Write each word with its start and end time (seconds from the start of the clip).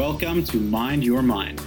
Welcome 0.00 0.44
to 0.44 0.56
Mind 0.56 1.04
Your 1.04 1.20
Mind. 1.20 1.60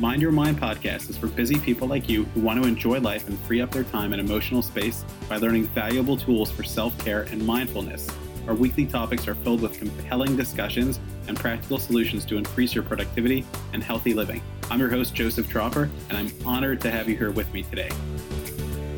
Mind 0.00 0.20
Your 0.20 0.32
Mind 0.32 0.58
podcast 0.58 1.10
is 1.10 1.16
for 1.16 1.28
busy 1.28 1.60
people 1.60 1.86
like 1.86 2.08
you 2.08 2.24
who 2.24 2.40
want 2.40 2.60
to 2.60 2.66
enjoy 2.68 2.98
life 2.98 3.28
and 3.28 3.38
free 3.42 3.60
up 3.60 3.70
their 3.70 3.84
time 3.84 4.12
and 4.12 4.20
emotional 4.20 4.62
space 4.62 5.04
by 5.28 5.36
learning 5.36 5.68
valuable 5.68 6.16
tools 6.16 6.50
for 6.50 6.64
self 6.64 6.98
care 6.98 7.22
and 7.30 7.40
mindfulness. 7.46 8.10
Our 8.48 8.54
weekly 8.54 8.84
topics 8.84 9.28
are 9.28 9.36
filled 9.36 9.60
with 9.60 9.78
compelling 9.78 10.36
discussions 10.36 10.98
and 11.28 11.38
practical 11.38 11.78
solutions 11.78 12.24
to 12.24 12.36
increase 12.36 12.74
your 12.74 12.82
productivity 12.82 13.46
and 13.72 13.80
healthy 13.80 14.12
living. 14.12 14.42
I'm 14.72 14.80
your 14.80 14.90
host, 14.90 15.14
Joseph 15.14 15.48
Tropper, 15.48 15.88
and 16.08 16.18
I'm 16.18 16.32
honored 16.44 16.80
to 16.80 16.90
have 16.90 17.08
you 17.08 17.16
here 17.16 17.30
with 17.30 17.54
me 17.54 17.62
today. 17.62 17.90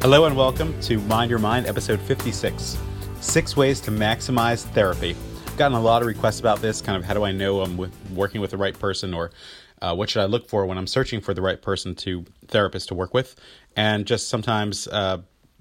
Hello, 0.00 0.24
and 0.24 0.34
welcome 0.34 0.80
to 0.84 0.96
Mind 1.00 1.28
Your 1.28 1.38
Mind, 1.38 1.66
episode 1.66 2.00
56 2.00 2.78
Six 3.20 3.56
Ways 3.58 3.78
to 3.82 3.90
Maximize 3.90 4.64
Therapy 4.68 5.14
gotten 5.60 5.76
a 5.76 5.80
lot 5.80 6.00
of 6.00 6.08
requests 6.08 6.40
about 6.40 6.62
this. 6.62 6.80
Kind 6.80 6.96
of 6.96 7.04
how 7.04 7.12
do 7.12 7.22
I 7.22 7.32
know 7.32 7.60
I'm 7.60 7.76
with, 7.76 7.92
working 8.12 8.40
with 8.40 8.50
the 8.50 8.56
right 8.56 8.76
person, 8.76 9.12
or 9.12 9.30
uh, 9.82 9.94
what 9.94 10.08
should 10.08 10.22
I 10.22 10.24
look 10.24 10.48
for 10.48 10.64
when 10.64 10.78
I'm 10.78 10.86
searching 10.86 11.20
for 11.20 11.34
the 11.34 11.42
right 11.42 11.60
person 11.60 11.94
to 11.96 12.24
therapist 12.48 12.88
to 12.88 12.94
work 12.94 13.12
with? 13.12 13.38
And 13.76 14.06
just 14.06 14.28
sometimes 14.28 14.88
uh, 14.88 15.18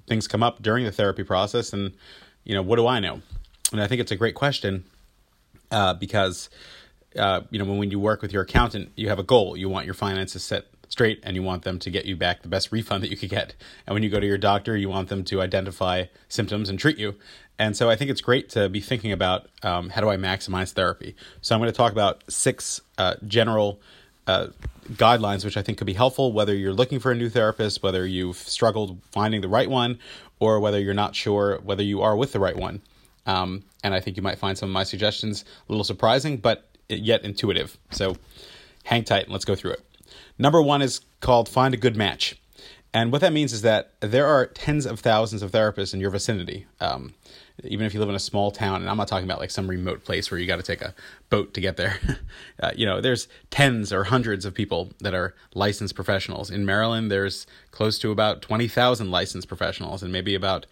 things 0.08 0.26
come 0.26 0.42
up 0.42 0.62
during 0.62 0.86
the 0.86 0.92
therapy 0.94 1.26
process, 1.26 1.74
and 1.74 1.92
you 2.46 2.56
know, 2.56 2.62
what 2.62 2.78
do 2.78 2.88
I 2.88 3.02
know? 3.02 3.22
And 3.74 3.82
I 3.82 3.88
think 3.88 4.00
it's 4.00 4.14
a 4.14 4.16
great 4.16 4.36
question 4.36 4.86
uh, 5.70 5.96
because 5.96 6.50
uh, 7.18 7.42
you 7.50 7.60
know 7.60 7.66
when 7.66 7.92
you 7.92 8.00
work 8.00 8.22
with 8.22 8.32
your 8.32 8.44
accountant, 8.44 8.94
you 8.96 9.10
have 9.10 9.20
a 9.20 9.24
goal. 9.24 9.58
You 9.58 9.68
want 9.68 9.86
your 9.86 9.96
finances 9.96 10.46
set 10.46 10.68
straight 10.90 11.20
and 11.24 11.36
you 11.36 11.44
want 11.44 11.64
them 11.64 11.80
to 11.80 11.90
get 11.90 12.06
you 12.06 12.16
back 12.16 12.42
the 12.42 12.50
best 12.50 12.72
refund 12.72 13.04
that 13.04 13.10
you 13.10 13.18
could 13.18 13.30
get. 13.30 13.56
And 13.88 13.94
when 13.94 14.04
you 14.04 14.10
go 14.10 14.20
to 14.20 14.28
your 14.28 14.38
doctor, 14.38 14.76
you 14.76 14.90
want 14.90 15.10
them 15.10 15.24
to 15.26 15.42
identify 15.42 16.06
symptoms 16.28 16.70
and 16.70 16.78
treat 16.78 16.98
you. 16.98 17.16
And 17.58 17.76
so 17.76 17.90
I 17.90 17.96
think 17.96 18.10
it's 18.10 18.22
great 18.22 18.50
to 18.50 18.70
be 18.70 18.80
thinking 18.80 19.12
about 19.12 19.48
um, 19.64 19.90
how 19.90 20.02
do 20.02 20.10
I 20.10 20.18
maximize 20.18 20.72
therapy. 20.72 21.16
So 21.42 21.56
I'm 21.56 21.62
going 21.62 21.72
to 21.72 21.76
talk 21.76 21.92
about 21.92 22.24
six 22.30 22.82
uh, 22.98 23.16
general 23.28 23.80
uh, 24.28 24.48
guidelines, 24.94 25.44
which 25.44 25.58
I 25.58 25.62
think 25.62 25.78
could 25.78 25.88
be 25.88 25.94
helpful, 25.94 26.32
whether 26.32 26.56
you're 26.56 26.74
looking 26.74 27.00
for 27.00 27.12
a 27.12 27.16
new 27.16 27.30
therapist, 27.30 27.84
whether 27.84 28.06
you've 28.06 28.38
struggled 28.38 28.98
finding 29.12 29.42
the 29.42 29.50
right 29.50 29.70
one, 29.70 30.00
or 30.40 30.60
whether 30.60 30.80
you're 30.80 30.94
not 30.94 31.16
sure 31.16 31.60
whether 31.64 31.84
you 31.84 32.02
are 32.02 32.16
with 32.16 32.32
the 32.32 32.40
right 32.40 32.56
one. 32.56 32.82
Um, 33.26 33.64
and 33.84 33.94
I 33.94 34.00
think 34.00 34.18
you 34.18 34.24
might 34.24 34.40
find 34.40 34.58
some 34.58 34.70
of 34.70 34.74
my 34.74 34.84
suggestions 34.84 35.44
a 35.68 35.72
little 35.72 35.84
surprising, 35.84 36.38
but 36.38 36.70
yet 36.88 37.24
intuitive. 37.24 37.78
So 37.92 38.16
hang 38.84 39.04
tight 39.04 39.26
and 39.26 39.34
let's 39.34 39.46
go 39.46 39.56
through 39.56 39.72
it. 39.72 39.89
Number 40.38 40.62
one 40.62 40.82
is 40.82 41.02
called 41.22 41.50
Find 41.50 41.74
a 41.74 41.78
Good 41.78 41.96
Match. 41.96 42.40
And 42.94 43.12
what 43.12 43.22
that 43.22 43.34
means 43.34 43.54
is 43.54 43.62
that 43.62 43.94
there 44.00 44.26
are 44.26 44.48
tens 44.48 44.86
of 44.86 45.00
thousands 45.00 45.44
of 45.44 45.52
therapists 45.52 45.94
in 45.94 46.00
your 46.00 46.10
vicinity. 46.10 46.66
Um, 46.80 47.14
even 47.64 47.86
if 47.86 47.94
you 47.94 48.00
live 48.00 48.10
in 48.10 48.16
a 48.16 48.20
small 48.20 48.52
town, 48.52 48.82
and 48.82 48.90
I'm 48.90 48.98
not 48.98 49.08
talking 49.08 49.26
about 49.26 49.40
like 49.40 49.52
some 49.52 49.70
remote 49.70 50.04
place 50.04 50.32
where 50.32 50.40
you 50.40 50.48
got 50.48 50.56
to 50.56 50.64
take 50.64 50.82
a 50.82 50.96
boat 51.30 51.54
to 51.54 51.62
get 51.62 51.78
there. 51.78 52.00
uh, 52.64 52.72
you 52.76 52.86
know, 52.86 53.02
there's 53.02 53.28
tens 53.52 53.94
or 53.94 54.06
hundreds 54.06 54.46
of 54.46 54.54
people 54.54 54.92
that 55.00 55.14
are 55.14 55.36
licensed 55.54 55.96
professionals. 55.96 56.50
In 56.50 56.66
Maryland, 56.66 57.12
there's 57.12 57.46
close 57.72 58.00
to 58.00 58.12
about 58.12 58.42
20,000 58.42 59.12
licensed 59.12 59.48
professionals, 59.48 60.02
and 60.02 60.12
maybe 60.12 60.34
about 60.34 60.66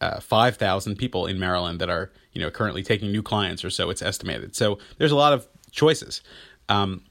uh, 0.00 0.18
5,000 0.18 0.96
people 0.96 1.26
in 1.26 1.38
Maryland 1.38 1.80
that 1.80 1.90
are, 1.90 2.10
you 2.32 2.40
know, 2.40 2.50
currently 2.50 2.82
taking 2.82 3.12
new 3.12 3.22
clients 3.22 3.64
or 3.64 3.70
so 3.70 3.90
it's 3.90 4.02
estimated. 4.02 4.56
So 4.56 4.78
there's 4.98 5.12
a 5.12 5.16
lot 5.16 5.32
of 5.32 5.46
choices. 5.70 6.22
Um, 6.68 7.02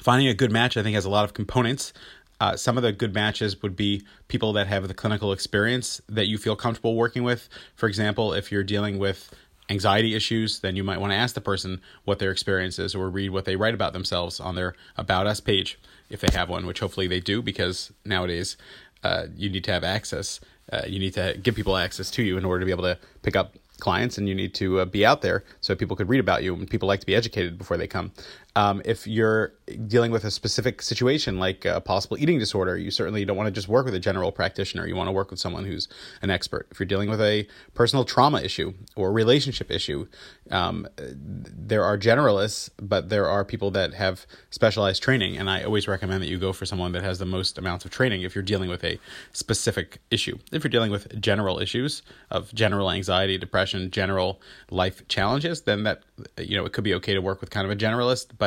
finding 0.00 0.28
a 0.28 0.34
good 0.34 0.52
match, 0.52 0.76
I 0.76 0.82
think, 0.82 0.94
has 0.94 1.04
a 1.04 1.10
lot 1.10 1.24
of 1.24 1.34
components. 1.34 1.92
Uh, 2.40 2.56
some 2.56 2.76
of 2.76 2.82
the 2.82 2.92
good 2.92 3.14
matches 3.14 3.62
would 3.62 3.76
be 3.76 4.02
people 4.28 4.52
that 4.52 4.66
have 4.66 4.86
the 4.88 4.94
clinical 4.94 5.32
experience 5.32 6.02
that 6.08 6.26
you 6.26 6.36
feel 6.36 6.54
comfortable 6.54 6.94
working 6.94 7.22
with. 7.22 7.48
For 7.76 7.88
example, 7.88 8.34
if 8.34 8.52
you're 8.52 8.64
dealing 8.64 8.98
with 8.98 9.34
anxiety 9.68 10.14
issues, 10.14 10.60
then 10.60 10.76
you 10.76 10.84
might 10.84 11.00
want 11.00 11.12
to 11.12 11.16
ask 11.16 11.34
the 11.34 11.40
person 11.40 11.80
what 12.04 12.18
their 12.18 12.30
experience 12.30 12.78
is 12.78 12.94
or 12.94 13.08
read 13.08 13.30
what 13.30 13.46
they 13.46 13.56
write 13.56 13.74
about 13.74 13.92
themselves 13.92 14.38
on 14.38 14.54
their 14.54 14.74
About 14.96 15.26
Us 15.26 15.40
page 15.40 15.78
if 16.10 16.20
they 16.20 16.36
have 16.36 16.48
one, 16.48 16.66
which 16.66 16.80
hopefully 16.80 17.06
they 17.06 17.20
do 17.20 17.42
because 17.42 17.92
nowadays 18.04 18.56
uh, 19.02 19.26
you 19.34 19.48
need 19.48 19.64
to 19.64 19.72
have 19.72 19.82
access. 19.82 20.40
Uh, 20.70 20.82
you 20.86 20.98
need 20.98 21.14
to 21.14 21.38
give 21.42 21.54
people 21.54 21.76
access 21.76 22.10
to 22.10 22.22
you 22.22 22.36
in 22.36 22.44
order 22.44 22.60
to 22.60 22.66
be 22.66 22.72
able 22.72 22.84
to 22.84 22.98
pick 23.22 23.34
up 23.34 23.54
clients 23.78 24.18
and 24.18 24.28
you 24.28 24.34
need 24.34 24.54
to 24.54 24.80
uh, 24.80 24.84
be 24.84 25.04
out 25.04 25.20
there 25.22 25.44
so 25.60 25.74
people 25.74 25.96
could 25.96 26.08
read 26.08 26.20
about 26.20 26.42
you 26.42 26.54
and 26.54 26.68
people 26.70 26.88
like 26.88 27.00
to 27.00 27.06
be 27.06 27.14
educated 27.14 27.58
before 27.58 27.76
they 27.76 27.86
come 27.86 28.10
um, 28.56 28.82
if 28.84 29.06
you're 29.06 29.52
dealing 29.86 30.10
with 30.10 30.24
a 30.24 30.30
specific 30.30 30.82
situation 30.82 31.38
like 31.38 31.64
a 31.64 31.80
possible 31.80 32.18
eating 32.18 32.38
disorder 32.38 32.76
you 32.76 32.90
certainly 32.90 33.24
don't 33.24 33.36
want 33.36 33.46
to 33.46 33.52
just 33.52 33.68
work 33.68 33.84
with 33.84 33.94
a 33.94 34.00
general 34.00 34.32
practitioner 34.32 34.86
you 34.86 34.96
want 34.96 35.06
to 35.06 35.12
work 35.12 35.30
with 35.30 35.38
someone 35.38 35.64
who's 35.64 35.88
an 36.22 36.30
expert 36.30 36.66
if 36.70 36.80
you're 36.80 36.86
dealing 36.86 37.08
with 37.08 37.20
a 37.20 37.46
personal 37.74 38.04
trauma 38.04 38.40
issue 38.40 38.72
or 38.96 39.12
relationship 39.12 39.70
issue 39.70 40.06
um, 40.50 40.88
there 40.98 41.84
are 41.84 41.98
generalists 41.98 42.70
but 42.80 43.08
there 43.08 43.28
are 43.28 43.44
people 43.44 43.70
that 43.70 43.94
have 43.94 44.26
specialized 44.50 45.02
training 45.02 45.36
and 45.36 45.50
i 45.50 45.62
always 45.62 45.86
recommend 45.86 46.22
that 46.22 46.28
you 46.28 46.38
go 46.38 46.52
for 46.52 46.66
someone 46.66 46.92
that 46.92 47.02
has 47.02 47.18
the 47.18 47.26
most 47.26 47.58
amounts 47.58 47.84
of 47.84 47.90
training 47.90 48.22
if 48.22 48.34
you're 48.34 48.42
dealing 48.42 48.68
with 48.68 48.82
a 48.82 48.98
specific 49.32 50.00
issue 50.10 50.38
if 50.50 50.64
you're 50.64 50.70
dealing 50.70 50.90
with 50.90 51.20
general 51.20 51.60
issues 51.60 52.02
of 52.30 52.52
general 52.54 52.90
anxiety 52.90 53.36
depression 53.36 53.90
general 53.90 54.40
life 54.70 55.06
challenges, 55.08 55.62
then 55.62 55.84
that 55.84 56.02
you 56.38 56.56
know 56.56 56.64
it 56.64 56.72
could 56.72 56.84
be 56.84 56.94
okay 56.94 57.14
to 57.14 57.20
work 57.20 57.40
with 57.40 57.50
kind 57.50 57.64
of 57.64 57.70
a 57.70 57.76
generalist. 57.76 58.26
But 58.38 58.45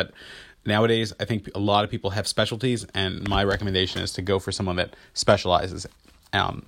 nowadays, 0.66 1.14
I 1.20 1.26
think 1.26 1.50
a 1.56 1.60
lot 1.60 1.84
of 1.84 1.90
people 1.90 2.12
have 2.12 2.28
specialties, 2.28 2.86
and 2.94 3.28
my 3.28 3.44
recommendation 3.44 4.02
is 4.02 4.12
to 4.14 4.22
go 4.22 4.40
for 4.40 4.52
someone 4.52 4.76
that 4.78 4.96
specializes 5.14 5.86
um, 6.34 6.66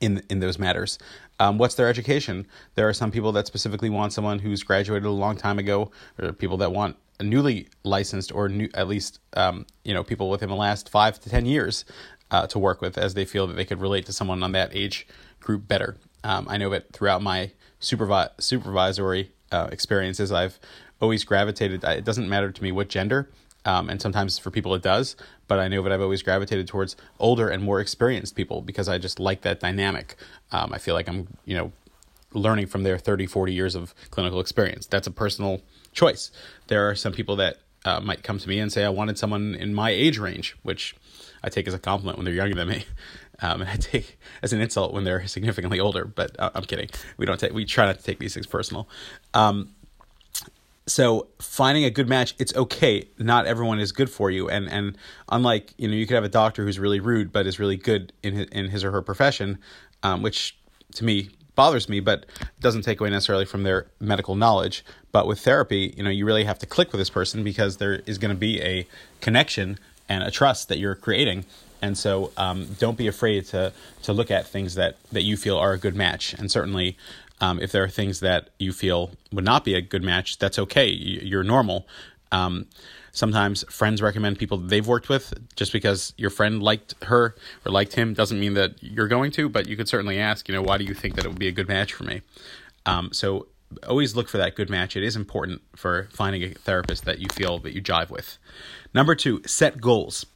in 0.00 0.22
in 0.28 0.40
those 0.40 0.58
matters. 0.58 0.98
Um, 1.40 1.58
what's 1.58 1.74
their 1.76 1.88
education? 1.88 2.46
There 2.74 2.88
are 2.88 2.92
some 2.92 3.10
people 3.10 3.32
that 3.32 3.46
specifically 3.46 3.90
want 3.90 4.12
someone 4.12 4.40
who's 4.40 4.62
graduated 4.62 5.06
a 5.06 5.10
long 5.10 5.36
time 5.36 5.58
ago, 5.58 5.90
or 6.18 6.32
people 6.32 6.56
that 6.58 6.72
want 6.72 6.96
a 7.20 7.24
newly 7.24 7.68
licensed 7.84 8.32
or 8.32 8.48
new, 8.48 8.68
at 8.74 8.88
least 8.88 9.20
um, 9.34 9.66
you 9.84 9.94
know 9.94 10.02
people 10.02 10.30
within 10.30 10.48
the 10.48 10.56
last 10.56 10.88
five 10.88 11.20
to 11.20 11.30
ten 11.30 11.46
years 11.46 11.84
uh, 12.30 12.46
to 12.48 12.58
work 12.58 12.80
with, 12.80 12.98
as 12.98 13.14
they 13.14 13.24
feel 13.24 13.46
that 13.46 13.54
they 13.54 13.64
could 13.64 13.80
relate 13.80 14.06
to 14.06 14.12
someone 14.12 14.42
on 14.42 14.52
that 14.52 14.74
age 14.74 15.06
group 15.40 15.66
better. 15.68 15.96
Um, 16.24 16.46
I 16.48 16.56
know 16.56 16.70
that 16.70 16.92
throughout 16.92 17.22
my 17.22 17.52
supervi- 17.80 18.30
supervisory 18.38 19.30
uh, 19.52 19.68
experiences, 19.70 20.32
I've 20.32 20.58
always 21.00 21.24
gravitated. 21.24 21.84
It 21.84 22.04
doesn't 22.04 22.28
matter 22.28 22.50
to 22.50 22.62
me 22.62 22.72
what 22.72 22.88
gender, 22.88 23.28
um, 23.64 23.90
and 23.90 24.00
sometimes 24.00 24.38
for 24.38 24.50
people 24.50 24.74
it 24.74 24.82
does, 24.82 25.16
but 25.46 25.58
I 25.58 25.68
know 25.68 25.82
that 25.82 25.92
I've 25.92 26.00
always 26.00 26.22
gravitated 26.22 26.68
towards 26.68 26.96
older 27.18 27.48
and 27.48 27.62
more 27.62 27.80
experienced 27.80 28.34
people 28.34 28.62
because 28.62 28.88
I 28.88 28.98
just 28.98 29.18
like 29.18 29.42
that 29.42 29.60
dynamic. 29.60 30.16
Um, 30.52 30.72
I 30.72 30.78
feel 30.78 30.94
like 30.94 31.08
I'm, 31.08 31.36
you 31.44 31.56
know, 31.56 31.72
learning 32.32 32.66
from 32.66 32.82
their 32.82 32.98
30, 32.98 33.26
40 33.26 33.52
years 33.52 33.74
of 33.74 33.94
clinical 34.10 34.40
experience. 34.40 34.86
That's 34.86 35.06
a 35.06 35.10
personal 35.10 35.62
choice. 35.92 36.30
There 36.68 36.88
are 36.88 36.94
some 36.94 37.12
people 37.12 37.36
that 37.36 37.58
uh, 37.84 38.00
might 38.00 38.22
come 38.22 38.38
to 38.38 38.48
me 38.48 38.58
and 38.58 38.72
say, 38.72 38.84
I 38.84 38.90
wanted 38.90 39.18
someone 39.18 39.54
in 39.54 39.74
my 39.74 39.90
age 39.90 40.18
range, 40.18 40.56
which 40.62 40.94
I 41.42 41.48
take 41.48 41.66
as 41.66 41.74
a 41.74 41.78
compliment 41.78 42.18
when 42.18 42.24
they're 42.24 42.34
younger 42.34 42.54
than 42.54 42.68
me. 42.68 42.84
Um, 43.40 43.60
and 43.60 43.70
I 43.70 43.76
take 43.76 44.18
as 44.42 44.52
an 44.52 44.60
insult 44.60 44.92
when 44.92 45.04
they're 45.04 45.24
significantly 45.28 45.78
older, 45.78 46.04
but 46.04 46.34
uh, 46.40 46.50
I'm 46.56 46.64
kidding. 46.64 46.88
We 47.18 47.24
don't 47.24 47.38
take, 47.38 47.52
we 47.52 47.64
try 47.64 47.86
not 47.86 47.96
to 47.98 48.04
take 48.04 48.18
these 48.18 48.34
things 48.34 48.48
personal. 48.48 48.88
Um, 49.32 49.76
so 50.88 51.28
finding 51.38 51.84
a 51.84 51.90
good 51.90 52.08
match, 52.08 52.34
it's 52.38 52.54
okay. 52.56 53.08
Not 53.18 53.46
everyone 53.46 53.78
is 53.78 53.92
good 53.92 54.10
for 54.10 54.30
you, 54.30 54.48
and 54.48 54.68
and 54.68 54.96
unlike 55.28 55.74
you 55.78 55.88
know, 55.88 55.94
you 55.94 56.06
could 56.06 56.14
have 56.14 56.24
a 56.24 56.28
doctor 56.28 56.64
who's 56.64 56.78
really 56.78 57.00
rude 57.00 57.32
but 57.32 57.46
is 57.46 57.58
really 57.58 57.76
good 57.76 58.12
in 58.22 58.34
his, 58.34 58.46
in 58.48 58.68
his 58.68 58.84
or 58.84 58.90
her 58.90 59.02
profession, 59.02 59.58
um, 60.02 60.22
which 60.22 60.56
to 60.94 61.04
me 61.04 61.30
bothers 61.54 61.88
me, 61.88 62.00
but 62.00 62.26
doesn't 62.60 62.82
take 62.82 63.00
away 63.00 63.10
necessarily 63.10 63.44
from 63.44 63.62
their 63.62 63.86
medical 64.00 64.34
knowledge. 64.34 64.84
But 65.12 65.26
with 65.26 65.40
therapy, 65.40 65.94
you 65.96 66.02
know, 66.02 66.10
you 66.10 66.24
really 66.24 66.44
have 66.44 66.58
to 66.60 66.66
click 66.66 66.92
with 66.92 67.00
this 67.00 67.10
person 67.10 67.42
because 67.42 67.78
there 67.78 67.94
is 68.06 68.18
going 68.18 68.30
to 68.30 68.38
be 68.38 68.60
a 68.62 68.86
connection 69.20 69.78
and 70.08 70.22
a 70.22 70.30
trust 70.30 70.68
that 70.68 70.78
you're 70.78 70.94
creating 70.94 71.44
and 71.80 71.96
so 71.96 72.32
um, 72.36 72.66
don't 72.78 72.96
be 72.96 73.06
afraid 73.06 73.46
to 73.46 73.72
to 74.02 74.12
look 74.12 74.30
at 74.30 74.46
things 74.46 74.74
that 74.74 74.96
that 75.12 75.22
you 75.22 75.36
feel 75.36 75.56
are 75.56 75.72
a 75.72 75.78
good 75.78 75.94
match. 75.94 76.34
And 76.34 76.50
certainly, 76.50 76.96
um, 77.40 77.60
if 77.60 77.72
there 77.72 77.84
are 77.84 77.88
things 77.88 78.20
that 78.20 78.50
you 78.58 78.72
feel 78.72 79.10
would 79.32 79.44
not 79.44 79.64
be 79.64 79.74
a 79.74 79.80
good 79.80 80.02
match, 80.02 80.38
that's 80.38 80.58
okay. 80.58 80.88
You're 80.88 81.44
normal. 81.44 81.86
Um, 82.32 82.66
sometimes 83.12 83.64
friends 83.70 84.02
recommend 84.02 84.38
people 84.38 84.58
they've 84.58 84.86
worked 84.86 85.08
with. 85.08 85.34
Just 85.56 85.72
because 85.72 86.12
your 86.16 86.30
friend 86.30 86.62
liked 86.62 86.94
her 87.04 87.34
or 87.64 87.72
liked 87.72 87.94
him 87.94 88.14
doesn't 88.14 88.38
mean 88.38 88.54
that 88.54 88.82
you're 88.82 89.08
going 89.08 89.30
to 89.32 89.48
but 89.48 89.66
you 89.66 89.76
could 89.76 89.88
certainly 89.88 90.18
ask 90.18 90.48
you 90.48 90.54
know 90.54 90.62
why 90.62 90.78
do 90.78 90.84
you 90.84 90.94
think 90.94 91.16
that 91.16 91.24
it 91.24 91.28
would 91.28 91.38
be 91.38 91.48
a 91.48 91.52
good 91.52 91.68
match 91.68 91.92
for 91.92 92.04
me? 92.04 92.22
Um, 92.86 93.10
so 93.12 93.46
always 93.86 94.16
look 94.16 94.28
for 94.28 94.38
that 94.38 94.54
good 94.54 94.70
match. 94.70 94.96
It 94.96 95.02
is 95.02 95.16
important 95.16 95.60
for 95.76 96.08
finding 96.10 96.42
a 96.42 96.50
therapist 96.50 97.04
that 97.04 97.18
you 97.18 97.28
feel 97.32 97.58
that 97.58 97.74
you 97.74 97.82
jive 97.82 98.10
with. 98.10 98.38
Number 98.94 99.14
two 99.14 99.42
set 99.46 99.80
goals 99.80 100.26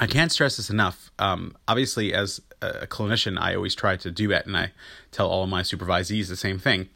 I 0.00 0.06
can't 0.06 0.30
stress 0.30 0.56
this 0.56 0.70
enough. 0.70 1.10
Um, 1.18 1.56
obviously, 1.66 2.14
as 2.14 2.40
a 2.62 2.86
clinician, 2.86 3.38
I 3.38 3.54
always 3.54 3.74
try 3.74 3.96
to 3.96 4.10
do 4.10 4.30
it, 4.30 4.46
and 4.46 4.56
I 4.56 4.72
tell 5.10 5.28
all 5.28 5.44
of 5.44 5.48
my 5.48 5.62
supervisees 5.62 6.28
the 6.28 6.36
same 6.36 6.58
thing 6.58 6.88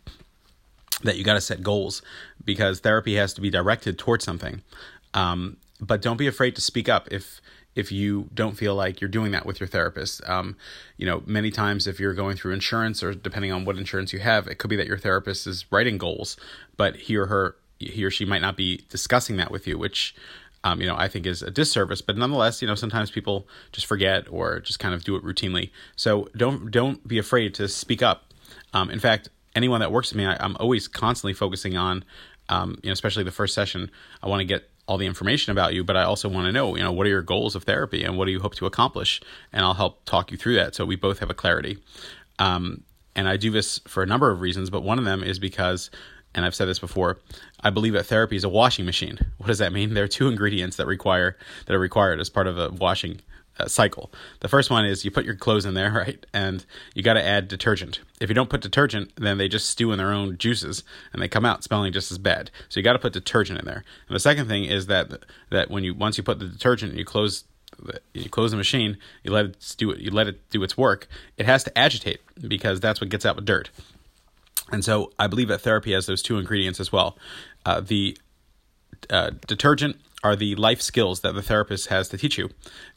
that 1.03 1.17
you 1.17 1.25
got 1.25 1.35
to 1.35 1.41
set 1.41 1.63
goals 1.63 2.03
because 2.45 2.81
therapy 2.81 3.17
has 3.17 3.35
to 3.35 3.41
be 3.41 3.51
directed 3.51 3.99
towards 3.99 4.25
something. 4.25 4.63
Um, 5.15 5.57
but 5.81 6.01
don't 6.01 6.17
be 6.17 6.27
afraid 6.27 6.55
to 6.57 6.61
speak 6.61 6.89
up 6.89 7.09
if 7.11 7.41
if 7.75 7.91
you 7.91 8.29
don't 8.35 8.55
feel 8.57 8.75
like 8.75 9.01
you're 9.01 9.09
doing 9.09 9.33
that 9.33 9.47
with 9.47 9.59
your 9.59 9.67
therapist. 9.67 10.21
Um, 10.29 10.57
you 10.99 11.07
know, 11.07 11.23
many 11.25 11.51
times 11.51 11.87
if 11.87 11.99
you're 11.99 12.13
going 12.13 12.37
through 12.37 12.53
insurance 12.53 13.03
or 13.03 13.15
depending 13.15 13.51
on 13.51 13.65
what 13.65 13.79
insurance 13.79 14.13
you 14.13 14.19
have, 14.19 14.47
it 14.47 14.57
could 14.57 14.69
be 14.69 14.77
that 14.77 14.87
your 14.87 14.99
therapist 14.99 15.47
is 15.47 15.65
writing 15.73 15.97
goals, 15.97 16.37
but 16.77 16.97
he 16.97 17.17
or 17.17 17.27
her 17.27 17.57
he 17.79 18.05
or 18.05 18.11
she 18.11 18.25
might 18.25 18.43
not 18.43 18.57
be 18.57 18.85
discussing 18.89 19.37
that 19.39 19.51
with 19.51 19.67
you, 19.67 19.77
which 19.77 20.15
um, 20.65 20.81
you 20.81 20.87
know, 20.87 20.97
I 20.97 21.09
think 21.09 21.27
is 21.27 21.43
a 21.43 21.51
disservice. 21.51 22.01
But 22.01 22.17
nonetheless, 22.17 22.63
you 22.63 22.69
know, 22.69 22.75
sometimes 22.75 23.11
people 23.11 23.47
just 23.73 23.87
forget 23.87 24.27
or 24.31 24.61
just 24.61 24.79
kind 24.79 24.95
of 24.95 25.05
do 25.05 25.17
it 25.17 25.25
routinely. 25.25 25.71
So 25.97 26.29
don't 26.37 26.71
don't 26.71 27.07
be 27.07 27.19
afraid 27.19 27.55
to 27.55 27.69
speak 27.69 28.03
up. 28.03 28.33
Um, 28.73 28.91
in 28.91 29.01
fact, 29.01 29.29
anyone 29.55 29.81
that 29.81 29.93
works 29.93 30.11
with 30.11 30.19
me, 30.19 30.27
I, 30.27 30.43
am 30.45 30.57
always 30.61 30.89
constantly 30.89 31.35
focusing 31.35 31.77
on, 31.77 32.05
um, 32.49 32.79
you 32.83 32.89
know, 32.89 32.93
especially 32.93 33.25
the 33.25 33.31
first 33.31 33.55
session. 33.55 33.91
I 34.23 34.29
want 34.29 34.41
to 34.41 34.45
get 34.45 34.69
all 34.87 34.99
the 34.99 35.07
information 35.07 35.53
about 35.53 35.75
you, 35.75 35.85
but 35.85 35.97
I 35.97 36.03
also 36.03 36.29
want 36.29 36.47
to 36.47 36.53
know, 36.53 36.77
you 36.77 36.83
know, 36.83 36.93
what 36.93 37.07
are 37.07 37.11
your 37.11 37.23
goals 37.23 37.55
of 37.55 37.65
therapy 37.65 38.03
and 38.03 38.19
what 38.19 38.27
do 38.27 38.33
you 38.33 38.41
hope 38.41 38.55
to 38.57 38.67
accomplish? 38.67 39.21
And 39.53 39.65
I'll 39.65 39.75
help 39.75 40.05
talk 40.05 40.31
you 40.31 40.37
through 40.37 40.57
that 40.57 40.75
so 40.75 40.85
we 40.85 40.97
both 40.97 41.21
have 41.21 41.31
a 41.31 41.35
clarity. 41.35 41.79
Um, 42.39 42.83
and 43.15 43.29
I 43.29 43.37
do 43.37 43.51
this 43.51 43.81
for 43.87 44.03
a 44.03 44.07
number 44.07 44.31
of 44.31 44.41
reasons, 44.41 44.71
but 44.71 44.83
one 44.83 44.99
of 44.99 45.05
them 45.05 45.23
is 45.23 45.39
because 45.39 45.91
and 46.35 46.45
I've 46.45 46.55
said 46.55 46.69
this 46.69 46.79
before, 46.79 47.19
I 47.61 47.71
believe 47.71 47.93
that 47.93 48.07
therapy 48.07 48.37
is 48.37 48.45
a 48.45 48.49
washing 48.49 48.85
machine. 48.85 49.19
What 49.39 49.49
does 49.49 49.59
that 49.59 49.73
mean? 49.73 49.95
There 49.95 50.05
are 50.05 50.09
two 50.09 50.29
ingredients 50.29 50.77
that 50.77 50.87
require 50.87 51.37
that 51.67 51.75
are 51.75 51.79
required 51.79 52.21
as 52.21 52.31
part 52.31 52.47
of 52.47 52.59
a 52.59 52.69
washing 52.69 53.23
uh, 53.59 53.67
cycle. 53.67 54.13
The 54.39 54.49
first 54.49 54.71
one 54.71 54.85
is 54.85 55.05
you 55.05 55.11
put 55.11 55.25
your 55.25 55.35
clothes 55.35 55.67
in 55.67 55.75
there, 55.75 55.91
right? 56.07 56.25
And 56.33 56.65
you 56.95 57.03
got 57.03 57.15
to 57.15 57.25
add 57.25 57.49
detergent. 57.49 58.01
If 58.21 58.29
you 58.29 58.35
don't 58.35 58.49
put 58.49 58.61
detergent, 58.61 59.13
then 59.17 59.39
they 59.39 59.49
just 59.49 59.69
stew 59.69 59.91
in 59.91 59.99
their 59.99 60.13
own 60.13 60.39
juices 60.39 60.85
and 61.13 61.21
they 61.21 61.29
come 61.29 61.45
out 61.45 61.65
smelling 61.65 61.93
just 61.93 62.13
as 62.13 62.19
bad. 62.19 62.51
So 62.69 62.79
you 62.79 62.85
got 62.85 62.93
to 62.93 62.99
put 63.01 63.13
detergent 63.13 63.59
in 63.59 63.65
there. 63.65 63.85
And 64.09 64.15
the 64.15 64.21
second 64.21 64.47
thing 64.47 64.65
is 64.65 64.87
that 64.87 65.11
that 65.51 65.71
when 65.71 65.83
you 65.83 65.95
once 65.95 66.17
you 66.19 66.25
put 66.25 66.39
the 66.39 66.47
detergent, 66.47 66.95
you 66.95 67.05
close 67.05 67.45
you 68.15 68.29
close 68.29 68.51
the 68.51 68.57
machine, 68.57 68.97
you 69.23 69.33
let 69.33 69.47
it 69.47 69.75
do 69.77 69.91
it, 69.91 69.99
you 69.99 70.11
let 70.11 70.29
it 70.29 70.49
do 70.51 70.63
its 70.63 70.77
work. 70.77 71.09
It 71.37 71.47
has 71.47 71.65
to 71.65 71.79
agitate 71.79 72.21
because 72.47 72.81
that's 72.81 73.01
what 73.01 73.11
gets 73.11 73.27
out 73.27 73.37
the 73.37 73.43
dirt. 73.43 73.71
And 74.73 74.85
so 74.85 75.13
I 75.19 75.27
believe 75.27 75.49
that 75.49 75.61
therapy 75.61 75.93
has 75.93 76.07
those 76.07 76.23
two 76.23 76.39
ingredients 76.39 76.81
as 76.81 76.91
well. 76.91 77.17
Uh, 77.65 77.81
the 77.81 78.17
uh, 79.11 79.31
detergent 79.47 79.97
are 80.25 80.37
the 80.37 80.55
life 80.55 80.81
skills 80.81 81.21
that 81.21 81.35
the 81.35 81.43
therapist 81.43 81.89
has 81.89 82.09
to 82.09 82.19
teach 82.19 82.39
you. 82.39 82.51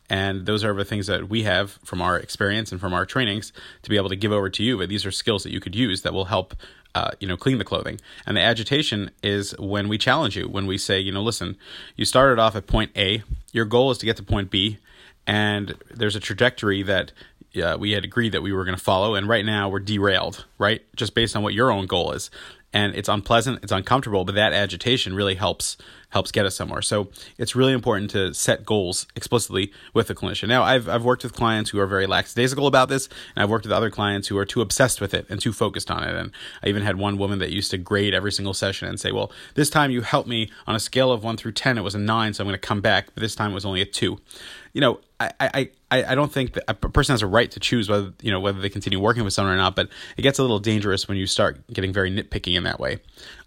And 0.09 0.45
those 0.45 0.63
are 0.63 0.73
the 0.73 0.85
things 0.85 1.07
that 1.07 1.27
we 1.27 1.43
have 1.43 1.71
from 1.83 2.01
our 2.01 2.17
experience 2.17 2.71
and 2.71 2.79
from 2.79 2.93
our 2.93 3.05
trainings 3.05 3.51
to 3.81 3.89
be 3.89 3.97
able 3.97 4.09
to 4.09 4.15
give 4.15 4.31
over 4.31 4.49
to 4.49 4.63
you. 4.63 4.77
But 4.77 4.89
these 4.89 5.05
are 5.05 5.11
skills 5.11 5.43
that 5.43 5.51
you 5.51 5.59
could 5.59 5.75
use 5.75 6.03
that 6.03 6.13
will 6.13 6.25
help, 6.25 6.55
uh, 6.93 7.11
you 7.19 7.27
know, 7.27 7.35
clean 7.35 7.57
the 7.57 7.63
clothing. 7.65 7.99
And 8.27 8.37
the 8.37 8.41
agitation 8.41 9.09
is 9.23 9.57
when 9.57 9.87
we 9.87 9.97
challenge 9.97 10.37
you, 10.37 10.47
when 10.47 10.67
we 10.67 10.77
say, 10.77 10.99
you 10.99 11.11
know, 11.11 11.23
listen, 11.23 11.57
you 11.95 12.05
started 12.05 12.39
off 12.39 12.55
at 12.55 12.67
point 12.67 12.91
A, 12.95 13.23
your 13.51 13.65
goal 13.65 13.89
is 13.89 13.97
to 13.97 14.05
get 14.05 14.17
to 14.17 14.23
point 14.23 14.51
B, 14.51 14.77
and 15.25 15.73
there's 15.89 16.15
a 16.15 16.19
trajectory 16.19 16.83
that 16.83 17.11
uh, 17.57 17.77
we 17.77 17.91
had 17.91 18.03
agreed 18.03 18.33
that 18.33 18.41
we 18.41 18.53
were 18.53 18.65
going 18.65 18.77
to 18.77 18.83
follow, 18.83 19.15
and 19.15 19.27
right 19.27 19.45
now 19.45 19.69
we're 19.69 19.79
derailed, 19.79 20.45
right? 20.57 20.81
Just 20.95 21.15
based 21.15 21.35
on 21.35 21.43
what 21.43 21.53
your 21.53 21.71
own 21.71 21.85
goal 21.85 22.11
is, 22.11 22.29
and 22.73 22.95
it's 22.95 23.09
unpleasant, 23.09 23.59
it's 23.63 23.71
uncomfortable, 23.71 24.25
but 24.25 24.35
that 24.35 24.53
agitation 24.53 25.15
really 25.15 25.35
helps 25.35 25.77
helps 26.15 26.31
get 26.31 26.45
us 26.45 26.55
somewhere. 26.55 26.81
So 26.81 27.09
it's 27.37 27.57
really 27.57 27.73
important 27.73 28.09
to 28.11 28.33
set 28.33 28.65
goals 28.65 29.05
explicitly 29.17 29.73
with 29.93 30.07
the 30.07 30.15
clinician. 30.15 30.47
Now, 30.47 30.63
I've 30.63 30.87
I've 30.87 31.03
worked 31.03 31.23
with 31.23 31.33
clients 31.33 31.71
who 31.71 31.79
are 31.81 31.85
very 31.85 32.07
lackadaisical 32.07 32.67
about 32.67 32.87
this, 32.87 33.09
and 33.35 33.43
I've 33.43 33.49
worked 33.49 33.65
with 33.65 33.73
other 33.73 33.89
clients 33.89 34.29
who 34.29 34.37
are 34.37 34.45
too 34.45 34.61
obsessed 34.61 35.01
with 35.01 35.13
it 35.13 35.25
and 35.29 35.41
too 35.41 35.51
focused 35.51 35.91
on 35.91 36.05
it. 36.05 36.15
And 36.15 36.31
I 36.63 36.69
even 36.69 36.83
had 36.83 36.95
one 36.95 37.17
woman 37.17 37.39
that 37.39 37.51
used 37.51 37.69
to 37.71 37.77
grade 37.77 38.13
every 38.13 38.31
single 38.31 38.53
session 38.53 38.87
and 38.87 38.97
say, 38.97 39.11
"Well, 39.11 39.29
this 39.55 39.69
time 39.69 39.91
you 39.91 40.03
helped 40.03 40.29
me 40.29 40.49
on 40.65 40.73
a 40.73 40.79
scale 40.79 41.11
of 41.11 41.21
one 41.21 41.35
through 41.35 41.51
ten, 41.51 41.77
it 41.77 41.81
was 41.81 41.95
a 41.95 41.99
nine, 41.99 42.33
so 42.33 42.43
I'm 42.43 42.47
going 42.47 42.53
to 42.61 42.65
come 42.65 42.79
back, 42.79 43.07
but 43.13 43.19
this 43.19 43.35
time 43.35 43.51
it 43.51 43.55
was 43.55 43.65
only 43.65 43.81
a 43.81 43.85
two. 43.85 44.17
You 44.71 44.81
know, 44.81 44.99
I, 45.19 45.31
I, 45.39 45.69
I, 45.91 46.03
I 46.11 46.15
don't 46.15 46.31
think 46.31 46.53
that 46.53 46.63
a 46.67 46.73
person 46.73 47.13
has 47.13 47.21
a 47.21 47.27
right 47.27 47.49
to 47.51 47.59
choose 47.59 47.89
whether 47.89 48.13
you 48.21 48.31
know 48.31 48.39
whether 48.39 48.59
they 48.59 48.69
continue 48.69 48.99
working 48.99 49.25
with 49.25 49.33
someone 49.33 49.53
or 49.53 49.57
not, 49.57 49.75
but 49.75 49.89
it 50.15 50.21
gets 50.21 50.39
a 50.39 50.41
little 50.41 50.59
dangerous 50.59 51.07
when 51.07 51.17
you 51.17 51.27
start 51.27 51.65
getting 51.71 51.93
very 51.93 52.11
nitpicky 52.11 52.55
in 52.55 52.63
that 52.63 52.79
way. 52.79 52.99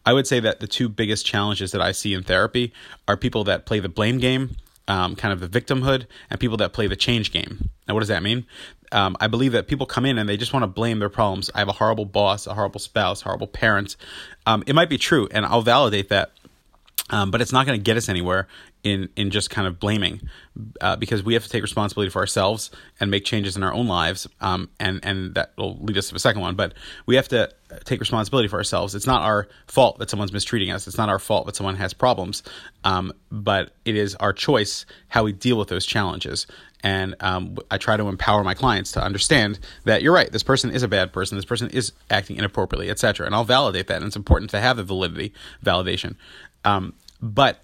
I 0.05 0.13
would 0.13 0.27
say 0.27 0.41
that 0.41 0.61
the 0.61 0.67
two 0.67 0.89
biggest 0.89 1.27
challenges 1.27 1.73
that 1.73 1.81
I 1.81 1.93
see 1.93 2.15
in 2.15 2.23
therapy 2.23 2.73
are 3.07 3.17
people 3.17 3.45
that 3.45 3.67
play 3.67 3.81
the 3.81 3.89
blame 3.89 4.19
game, 4.19 4.57
um, 4.87 5.17
kind 5.17 5.33
of 5.33 5.41
the 5.41 5.61
victimhood, 5.61 6.07
and 6.31 6.41
people 6.41 6.57
that 6.59 6.73
play 6.73 6.87
the 6.87 6.97
change 6.97 7.33
game. 7.33 7.71
Now, 7.87 7.95
what 7.95 8.01
does 8.01 8.09
that 8.09 8.23
mean? 8.23 8.47
Um, 8.91 9.17
I 9.21 9.27
believe 9.27 9.53
that 9.53 9.69
people 9.69 9.87
come 9.87 10.07
in 10.07 10.17
and 10.17 10.29
they 10.29 10.39
just 10.39 10.53
want 10.53 10.63
to 10.63 10.69
blame 10.69 10.99
their 10.99 11.11
problems. 11.11 11.51
I 11.55 11.59
have 11.59 11.69
a 11.69 11.73
horrible 11.73 12.07
boss, 12.07 12.47
a 12.47 12.55
horrible 12.55 12.81
spouse, 12.81 13.21
horrible 13.21 13.47
parents. 13.47 13.97
Um, 14.47 14.65
it 14.67 14.75
might 14.75 14.89
be 14.89 14.97
true, 14.97 15.29
and 15.31 15.45
I'll 15.45 15.63
validate 15.63 16.09
that 16.09 16.33
um, 17.11 17.31
but 17.31 17.41
it's 17.41 17.53
not 17.53 17.67
going 17.67 17.79
to 17.79 17.83
get 17.83 17.97
us 17.97 18.09
anywhere 18.09 18.49
in 18.85 19.09
in 19.17 19.31
just 19.31 19.51
kind 19.51 19.67
of 19.67 19.79
blaming, 19.79 20.21
uh, 20.81 20.97
because 20.97 21.23
we 21.23 21.35
have 21.35 21.43
to 21.43 21.49
take 21.49 21.63
responsibility 21.63 22.11
for 22.11 22.21
ourselves 22.21 22.71
and 23.01 23.11
make 23.11 23.25
changes 23.25 23.57
in 23.57 23.63
our 23.63 23.73
own 23.73 23.87
lives, 23.87 24.27
um, 24.41 24.69
and 24.79 25.01
and 25.03 25.35
that 25.35 25.53
will 25.57 25.79
lead 25.81 25.97
us 25.99 26.09
to 26.09 26.15
the 26.15 26.21
second 26.21 26.41
one. 26.41 26.55
But 26.55 26.75
we 27.07 27.17
have 27.17 27.29
to 27.29 27.53
take 27.85 28.01
responsibility 28.01 28.49
for 28.49 28.57
ourselves. 28.57 28.95
It's 28.95 29.07
not 29.07 29.23
our 29.23 29.49
fault 29.67 29.99
that 29.99 30.11
someone's 30.11 30.33
mistreating 30.33 30.71
us. 30.71 30.87
It's 30.87 30.97
not 30.97 31.09
our 31.09 31.19
fault 31.19 31.47
that 31.47 31.57
someone 31.57 31.77
has 31.77 31.93
problems, 31.93 32.43
um, 32.85 33.13
but 33.31 33.73
it 33.85 33.97
is 33.97 34.15
our 34.17 34.33
choice 34.33 34.87
how 35.09 35.25
we 35.25 35.33
deal 35.33 35.59
with 35.59 35.69
those 35.69 35.85
challenges. 35.85 36.47
And 36.83 37.17
um, 37.21 37.57
I 37.71 37.79
try 37.79 37.97
to 37.97 38.09
empower 38.09 38.45
my 38.45 38.55
clients 38.55 38.93
to 38.93 39.03
understand 39.03 39.59
that 39.85 40.03
you're 40.03 40.15
right. 40.15 40.31
This 40.31 40.45
person 40.45 40.71
is 40.71 40.83
a 40.83 40.89
bad 40.89 41.13
person. 41.13 41.37
This 41.37 41.45
person 41.45 41.71
is 41.71 41.93
acting 42.09 42.37
inappropriately, 42.37 42.89
etc. 42.89 43.27
And 43.27 43.35
I'll 43.35 43.45
validate 43.45 43.89
that. 43.89 43.97
And 43.97 44.07
it's 44.07 44.17
important 44.17 44.51
to 44.53 44.61
have 44.61 44.77
the 44.77 44.85
validity 44.85 45.33
validation. 45.65 46.15
Um, 46.65 46.95
but 47.21 47.59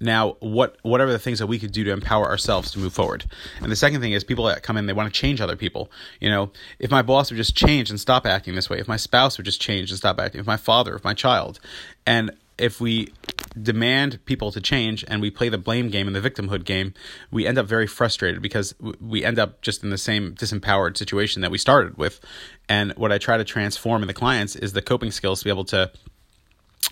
now 0.00 0.36
what 0.40 0.76
what 0.82 1.00
are 1.00 1.10
the 1.10 1.18
things 1.18 1.38
that 1.38 1.46
we 1.46 1.58
could 1.58 1.72
do 1.72 1.84
to 1.84 1.92
empower 1.92 2.26
ourselves 2.26 2.70
to 2.72 2.78
move 2.78 2.92
forward. 2.92 3.24
And 3.60 3.72
the 3.72 3.76
second 3.76 4.00
thing 4.00 4.12
is 4.12 4.24
people 4.24 4.44
that 4.46 4.62
come 4.62 4.76
in 4.76 4.86
they 4.86 4.92
want 4.92 5.12
to 5.12 5.20
change 5.20 5.40
other 5.40 5.56
people. 5.56 5.90
You 6.20 6.30
know 6.30 6.50
if 6.78 6.90
my 6.90 7.02
boss 7.02 7.30
would 7.30 7.36
just 7.36 7.56
change 7.56 7.90
and 7.90 7.98
stop 7.98 8.26
acting 8.26 8.54
this 8.54 8.68
way 8.68 8.78
if 8.78 8.88
my 8.88 8.96
spouse 8.96 9.38
would 9.38 9.44
just 9.46 9.60
change 9.60 9.90
and 9.90 9.98
stop 9.98 10.20
acting 10.20 10.40
if 10.40 10.46
my 10.46 10.56
father 10.56 10.96
if 10.96 11.04
my 11.04 11.14
child 11.14 11.60
and 12.06 12.30
if 12.58 12.80
we 12.80 13.12
demand 13.60 14.24
people 14.24 14.50
to 14.50 14.60
change 14.60 15.04
and 15.08 15.20
we 15.20 15.30
play 15.30 15.48
the 15.48 15.58
blame 15.58 15.90
game 15.90 16.06
and 16.06 16.16
the 16.16 16.30
victimhood 16.30 16.64
game 16.64 16.94
we 17.30 17.46
end 17.46 17.58
up 17.58 17.66
very 17.66 17.86
frustrated 17.86 18.42
because 18.42 18.74
we 19.00 19.24
end 19.24 19.38
up 19.38 19.60
just 19.62 19.82
in 19.82 19.90
the 19.90 19.98
same 19.98 20.34
disempowered 20.34 20.96
situation 20.96 21.42
that 21.42 21.50
we 21.50 21.58
started 21.58 21.96
with. 21.96 22.20
And 22.68 22.92
what 22.92 23.12
i 23.12 23.18
try 23.18 23.36
to 23.36 23.44
transform 23.44 24.02
in 24.02 24.08
the 24.08 24.14
clients 24.14 24.56
is 24.56 24.72
the 24.72 24.82
coping 24.82 25.10
skills 25.10 25.40
to 25.40 25.44
be 25.44 25.50
able 25.50 25.64
to 25.66 25.90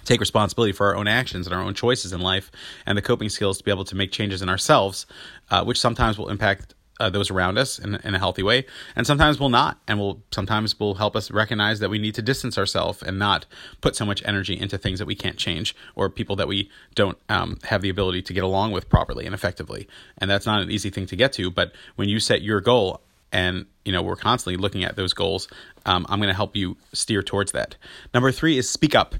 take 0.05 0.21
responsibility 0.21 0.73
for 0.73 0.87
our 0.89 0.97
own 0.97 1.09
actions 1.09 1.47
and 1.47 1.55
our 1.55 1.63
own 1.63 1.75
choices 1.75 2.13
in 2.13 2.21
life 2.21 2.51
and 2.87 2.97
the 2.97 3.03
coping 3.03 3.29
skills 3.29 3.59
to 3.59 3.65
be 3.65 3.71
able 3.71 3.85
to 3.85 3.97
make 3.97 4.13
changes 4.13 4.43
in 4.43 4.49
ourselves, 4.49 5.07
uh, 5.51 5.65
which 5.65 5.81
sometimes 5.81 6.19
will 6.19 6.29
impact 6.29 6.75
uh, 7.01 7.11
those 7.11 7.31
around 7.31 7.59
us 7.59 7.79
in, 7.79 7.97
in 7.97 8.15
a 8.15 8.19
healthy 8.19 8.43
way, 8.43 8.65
and 8.95 9.07
sometimes 9.07 9.41
will 9.41 9.49
not, 9.49 9.79
and 9.89 9.99
will 9.99 10.23
sometimes 10.31 10.79
will 10.79 10.95
help 10.95 11.17
us 11.17 11.31
recognize 11.31 11.81
that 11.81 11.91
we 11.91 11.99
need 11.99 12.15
to 12.15 12.23
distance 12.23 12.57
ourselves 12.57 13.03
and 13.03 13.19
not 13.19 13.47
put 13.81 13.97
so 13.97 14.07
much 14.07 14.23
energy 14.25 14.59
into 14.59 14.79
things 14.79 14.99
that 14.99 15.07
we 15.07 15.15
can't 15.15 15.37
change 15.37 15.75
or 15.97 16.09
people 16.09 16.37
that 16.37 16.49
we 16.49 16.71
don't 16.95 17.19
um, 17.29 17.59
have 17.65 17.83
the 17.83 17.89
ability 17.89 18.23
to 18.23 18.33
get 18.33 18.45
along 18.45 18.71
with 18.71 18.89
properly 18.89 19.27
and 19.27 19.35
effectively. 19.35 19.89
And 20.19 20.31
that's 20.31 20.47
not 20.47 20.63
an 20.63 20.71
easy 20.71 20.91
thing 20.91 21.07
to 21.07 21.17
get 21.17 21.33
to. 21.35 21.51
But 21.51 21.73
when 21.97 22.09
you 22.09 22.21
set 22.21 22.43
your 22.43 22.61
goal, 22.61 23.01
and 23.33 23.67
you 23.85 23.91
know 23.91 24.01
we're 24.01 24.15
constantly 24.15 24.57
looking 24.57 24.85
at 24.85 24.95
those 24.95 25.13
goals, 25.13 25.49
um, 25.87 26.07
I'm 26.09 26.21
going 26.21 26.29
to 26.29 26.37
help 26.37 26.55
you 26.55 26.77
steer 26.93 27.23
towards 27.23 27.53
that. 27.53 27.75
Number 28.15 28.31
three 28.31 28.57
is 28.57 28.71
speak 28.71 28.95
up 28.95 29.17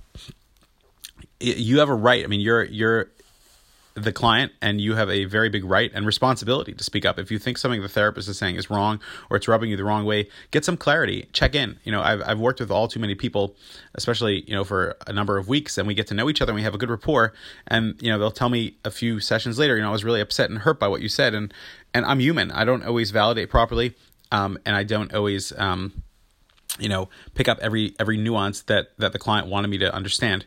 you 1.41 1.79
have 1.81 1.89
a 1.89 1.95
right. 1.95 2.25
I 2.25 2.27
mean, 2.27 2.41
you're 2.41 2.65
you're 2.65 3.11
the 3.95 4.13
client 4.13 4.53
and 4.61 4.81
you 4.81 4.97
have 4.97 5.09
a 5.09 5.25
very 5.25 5.49
big 5.49 5.65
right 5.65 5.91
and 5.95 6.05
responsibility 6.05 6.73
to 6.73 6.83
speak 6.83 7.07
up. 7.07 7.19
If 7.19 7.31
you 7.31 7.39
think 7.39 7.59
something 7.59 7.81
the 7.81 7.89
therapist 7.89 8.29
is 8.29 8.37
saying 8.37 8.57
is 8.57 8.69
wrong 8.69 9.01
or 9.31 9.37
it's 9.37 9.47
rubbing 9.47 9.71
you 9.71 9.77
the 9.77 9.85
wrong 9.85 10.05
way, 10.05 10.29
get 10.51 10.65
some 10.65 10.77
clarity. 10.77 11.29
Check 11.33 11.55
in. 11.55 11.79
You 11.85 11.93
know, 11.93 12.03
I've 12.03 12.21
I've 12.23 12.41
worked 12.41 12.61
with 12.61 12.71
all 12.71 12.89
too 12.89 12.99
many 12.99 13.15
people, 13.15 13.55
especially 13.95 14.45
you 14.49 14.55
know 14.55 14.65
for 14.65 14.97
a 15.07 15.13
number 15.13 15.39
of 15.39 15.49
weeks, 15.49 15.79
and 15.79 15.87
we 15.87 15.95
get 15.95 16.09
to 16.09 16.15
know 16.15 16.29
each 16.29 16.43
other 16.43 16.51
and 16.51 16.57
we 16.57 16.63
have 16.63 16.75
a 16.75 16.79
good 16.79 16.91
rapport. 16.91 17.33
And 17.69 18.01
you 18.03 18.11
know, 18.11 18.19
they'll 18.19 18.31
tell 18.31 18.49
me 18.49 18.77
a 18.85 18.91
few 18.91 19.21
sessions 19.21 19.59
later, 19.59 19.77
you 19.77 19.83
know, 19.83 19.89
I 19.89 19.93
was 19.93 20.05
really 20.05 20.21
upset 20.21 20.51
and 20.51 20.59
hurt 20.61 20.81
by 20.81 20.89
what 20.89 21.01
you 21.01 21.09
said, 21.09 21.35
and 21.35 21.55
and 21.93 22.05
I'm 22.05 22.19
human. 22.19 22.51
I 22.51 22.65
don't 22.65 22.85
always 22.85 23.13
validate 23.13 23.49
properly, 23.49 23.95
um, 24.33 24.59
and 24.67 24.75
I 24.75 24.83
don't 24.83 25.15
always. 25.15 25.53
Um, 25.57 26.03
you 26.81 26.89
know 26.89 27.09
pick 27.35 27.49
up 27.49 27.57
every 27.61 27.95
every 28.01 28.17
nuance 28.17 28.63
that 28.63 28.99
that 28.99 29.13
the 29.13 29.19
client 29.19 29.47
wanted 29.47 29.69
me 29.69 29.79
to 29.79 29.95
understand 29.95 30.45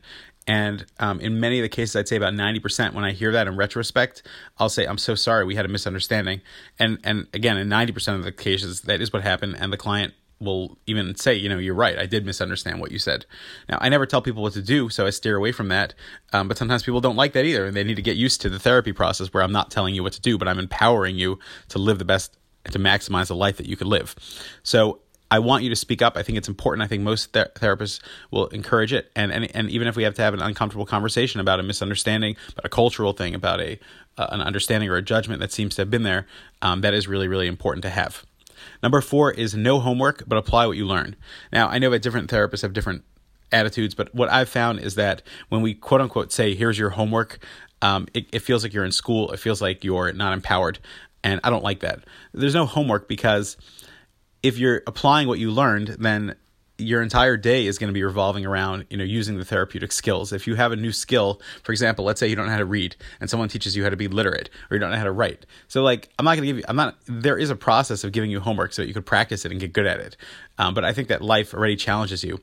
and 0.48 0.86
um, 1.00 1.20
in 1.20 1.40
many 1.42 1.60
of 1.60 1.64
the 1.64 1.70
cases, 1.70 1.96
I'd 1.96 2.08
say 2.08 2.16
about 2.16 2.34
90%, 2.34 2.94
when 2.94 3.04
I 3.04 3.12
hear 3.12 3.34
that 3.34 3.48
in 3.48 3.58
retrospect, 3.58 4.24
I'll 4.58 4.70
say, 4.70 4.86
I'm 4.86 4.98
so 4.98 5.14
sorry, 5.14 5.44
we 5.44 5.56
had 5.56 5.66
a 5.66 5.70
misunderstanding. 5.70 6.42
And, 6.80 7.00
and 7.04 7.28
again, 7.34 7.58
in 7.58 7.68
90% 7.68 8.16
of 8.16 8.24
the 8.24 8.32
cases, 8.32 8.82
that 8.82 9.02
is 9.02 9.12
what 9.12 9.24
happened. 9.24 9.58
And 9.60 9.74
the 9.74 9.78
client 9.78 10.14
will 10.40 10.78
even 10.86 11.16
say, 11.16 11.34
you 11.34 11.50
know, 11.50 11.58
you're 11.58 11.76
right, 11.76 11.98
I 11.98 12.06
did 12.06 12.26
misunderstand 12.26 12.80
what 12.80 12.92
you 12.92 13.00
said. 13.00 13.26
Now, 13.68 13.80
I 13.82 13.90
never 13.90 14.06
tell 14.06 14.22
people 14.22 14.42
what 14.42 14.54
to 14.54 14.62
do, 14.62 14.88
so 14.88 15.06
I 15.06 15.10
steer 15.10 15.36
away 15.36 15.52
from 15.52 15.68
that. 15.68 15.94
Um, 16.32 16.48
but 16.48 16.58
sometimes 16.58 16.84
people 16.84 17.02
don't 17.02 17.16
like 17.16 17.34
that 17.34 17.44
either. 17.44 17.66
And 17.66 17.76
they 17.76 17.84
need 17.84 17.96
to 17.96 18.02
get 18.02 18.16
used 18.16 18.40
to 18.42 18.50
the 18.50 18.60
therapy 18.60 18.94
process 18.94 19.34
where 19.34 19.44
I'm 19.44 19.52
not 19.52 19.70
telling 19.70 19.96
you 19.96 20.04
what 20.04 20.14
to 20.14 20.22
do, 20.22 20.38
but 20.38 20.48
I'm 20.48 20.60
empowering 20.60 21.18
you 21.18 21.40
to 21.70 21.80
live 21.80 22.00
the 22.00 22.06
best, 22.06 22.38
and 22.64 22.74
to 22.74 22.80
maximize 22.80 23.28
the 23.28 23.36
life 23.36 23.58
that 23.58 23.66
you 23.66 23.76
could 23.76 23.88
live. 23.88 24.16
So 24.64 25.00
I 25.30 25.40
want 25.40 25.64
you 25.64 25.70
to 25.70 25.76
speak 25.76 26.02
up. 26.02 26.16
I 26.16 26.24
think 26.24 26.38
it's 26.38 26.48
important. 26.48 26.84
I 26.84 26.88
think 26.88 27.04
most 27.04 27.34
ther- 27.34 27.52
therapists 27.56 28.00
will 28.32 28.48
encourage 28.48 28.94
it, 28.94 29.12
and, 29.16 29.32
and 29.32 29.54
and 29.56 29.70
even 29.70 29.88
if 29.88 29.96
we 29.96 30.04
have 30.04 30.14
to 30.16 30.22
have 30.22 30.34
an 30.34 30.42
uncomfortable 30.42 30.86
conversation 30.86 31.40
about 31.40 31.60
a 31.60 31.64
misunderstanding, 31.64 32.38
about 32.54 32.66
a 32.66 32.70
cultural 32.70 33.14
thing, 33.14 33.36
about 33.36 33.60
a 33.60 33.80
uh, 34.18 34.28
an 34.32 34.42
understanding 34.42 34.90
or 34.90 34.96
a 34.96 35.02
judgment 35.02 35.40
that 35.42 35.52
seems 35.52 35.76
to 35.76 35.82
have 35.82 35.90
been 35.90 36.04
there, 36.04 36.28
um, 36.62 36.82
that 36.82 36.94
is 36.94 37.08
really 37.08 37.28
really 37.28 37.48
important 37.48 37.84
to 37.84 37.90
have. 37.90 38.26
Number 38.82 39.02
four 39.02 39.32
is 39.32 39.54
no 39.54 39.80
homework, 39.80 40.24
but 40.28 40.38
apply 40.38 40.66
what 40.66 40.78
you 40.78 40.86
learn. 40.86 41.16
Now 41.52 41.68
I 41.68 41.78
know 41.78 41.90
that 41.90 42.02
different 42.02 42.30
therapists 42.30 42.62
have 42.62 42.74
different 42.74 43.04
attitudes, 43.52 43.96
but 43.96 44.14
what 44.14 44.30
I've 44.30 44.50
found 44.50 44.80
is 44.80 44.96
that 44.96 45.22
when 45.50 45.62
we 45.62 45.74
quote 45.74 46.02
unquote 46.02 46.32
say, 46.32 46.56
here's 46.56 46.78
your 46.78 46.92
homework, 46.92 47.40
um, 47.82 48.08
it, 48.14 48.28
it 48.34 48.40
feels 48.40 48.64
like 48.64 48.74
you're 48.74 48.86
in 48.86 48.92
school. 48.92 49.32
It 49.32 49.40
feels 49.40 49.62
like 49.62 49.84
you're 49.84 50.12
not 50.14 50.34
empowered. 50.34 50.80
And 51.24 51.40
I 51.44 51.50
don't 51.50 51.64
like 51.64 51.82
that. 51.82 52.00
There's 52.34 52.54
no 52.54 52.66
homework 52.66 53.08
because 53.08 53.58
if 54.44 54.58
you're 54.58 54.84
applying 54.88 55.28
what 55.28 55.40
you 55.40 55.52
learned, 55.52 55.98
then 56.00 56.36
your 56.78 57.02
entire 57.02 57.38
day 57.38 57.66
is 57.66 57.78
going 57.78 57.88
to 57.88 57.94
be 57.94 58.04
revolving 58.04 58.46
around 58.46 58.86
you 58.90 58.98
know 58.98 59.04
using 59.04 59.38
the 59.38 59.46
therapeutic 59.46 59.92
skills. 59.92 60.32
If 60.32 60.46
you 60.46 60.56
have 60.56 60.72
a 60.72 60.76
new 60.76 60.92
skill 60.92 61.42
for 61.64 61.72
example 61.72 62.06
let's 62.06 62.20
say 62.20 62.28
you 62.28 62.36
don't 62.36 62.46
know 62.46 62.52
how 62.52 62.60
to 62.60 62.66
read 62.66 62.96
and 63.20 63.30
someone 63.30 63.50
teaches 63.50 63.76
you 63.76 63.84
how 63.84 63.90
to 63.90 63.96
be 63.96 64.08
literate 64.08 64.50
or 64.70 64.76
you 64.76 64.80
don't 64.80 64.92
know 64.92 64.98
how 64.98 65.04
to 65.04 65.12
write. 65.12 65.46
So 65.68 65.82
like 65.82 66.10
i'm 66.20 66.26
not 66.26 66.36
going 66.36 66.44
to 66.44 66.48
give 66.48 66.58
you 66.58 66.64
i'm 66.68 66.76
not 66.76 66.98
there 67.08 67.38
is 67.38 67.50
a 67.50 67.56
process 67.56 68.04
of 68.04 68.12
giving 68.12 68.30
you 68.30 68.40
homework 68.40 68.74
so 68.74 68.82
that 68.82 68.88
you 68.88 68.94
could 68.94 69.06
practice 69.06 69.46
it 69.46 69.52
and 69.52 69.60
get 69.60 69.74
good 69.74 69.88
at 69.88 70.00
it. 70.00 70.18
Um, 70.60 70.74
but 70.74 70.86
i 70.86 70.94
think 70.94 71.08
that 71.08 71.22
life 71.22 71.54
already 71.54 71.76
challenges 71.76 72.24
you. 72.24 72.40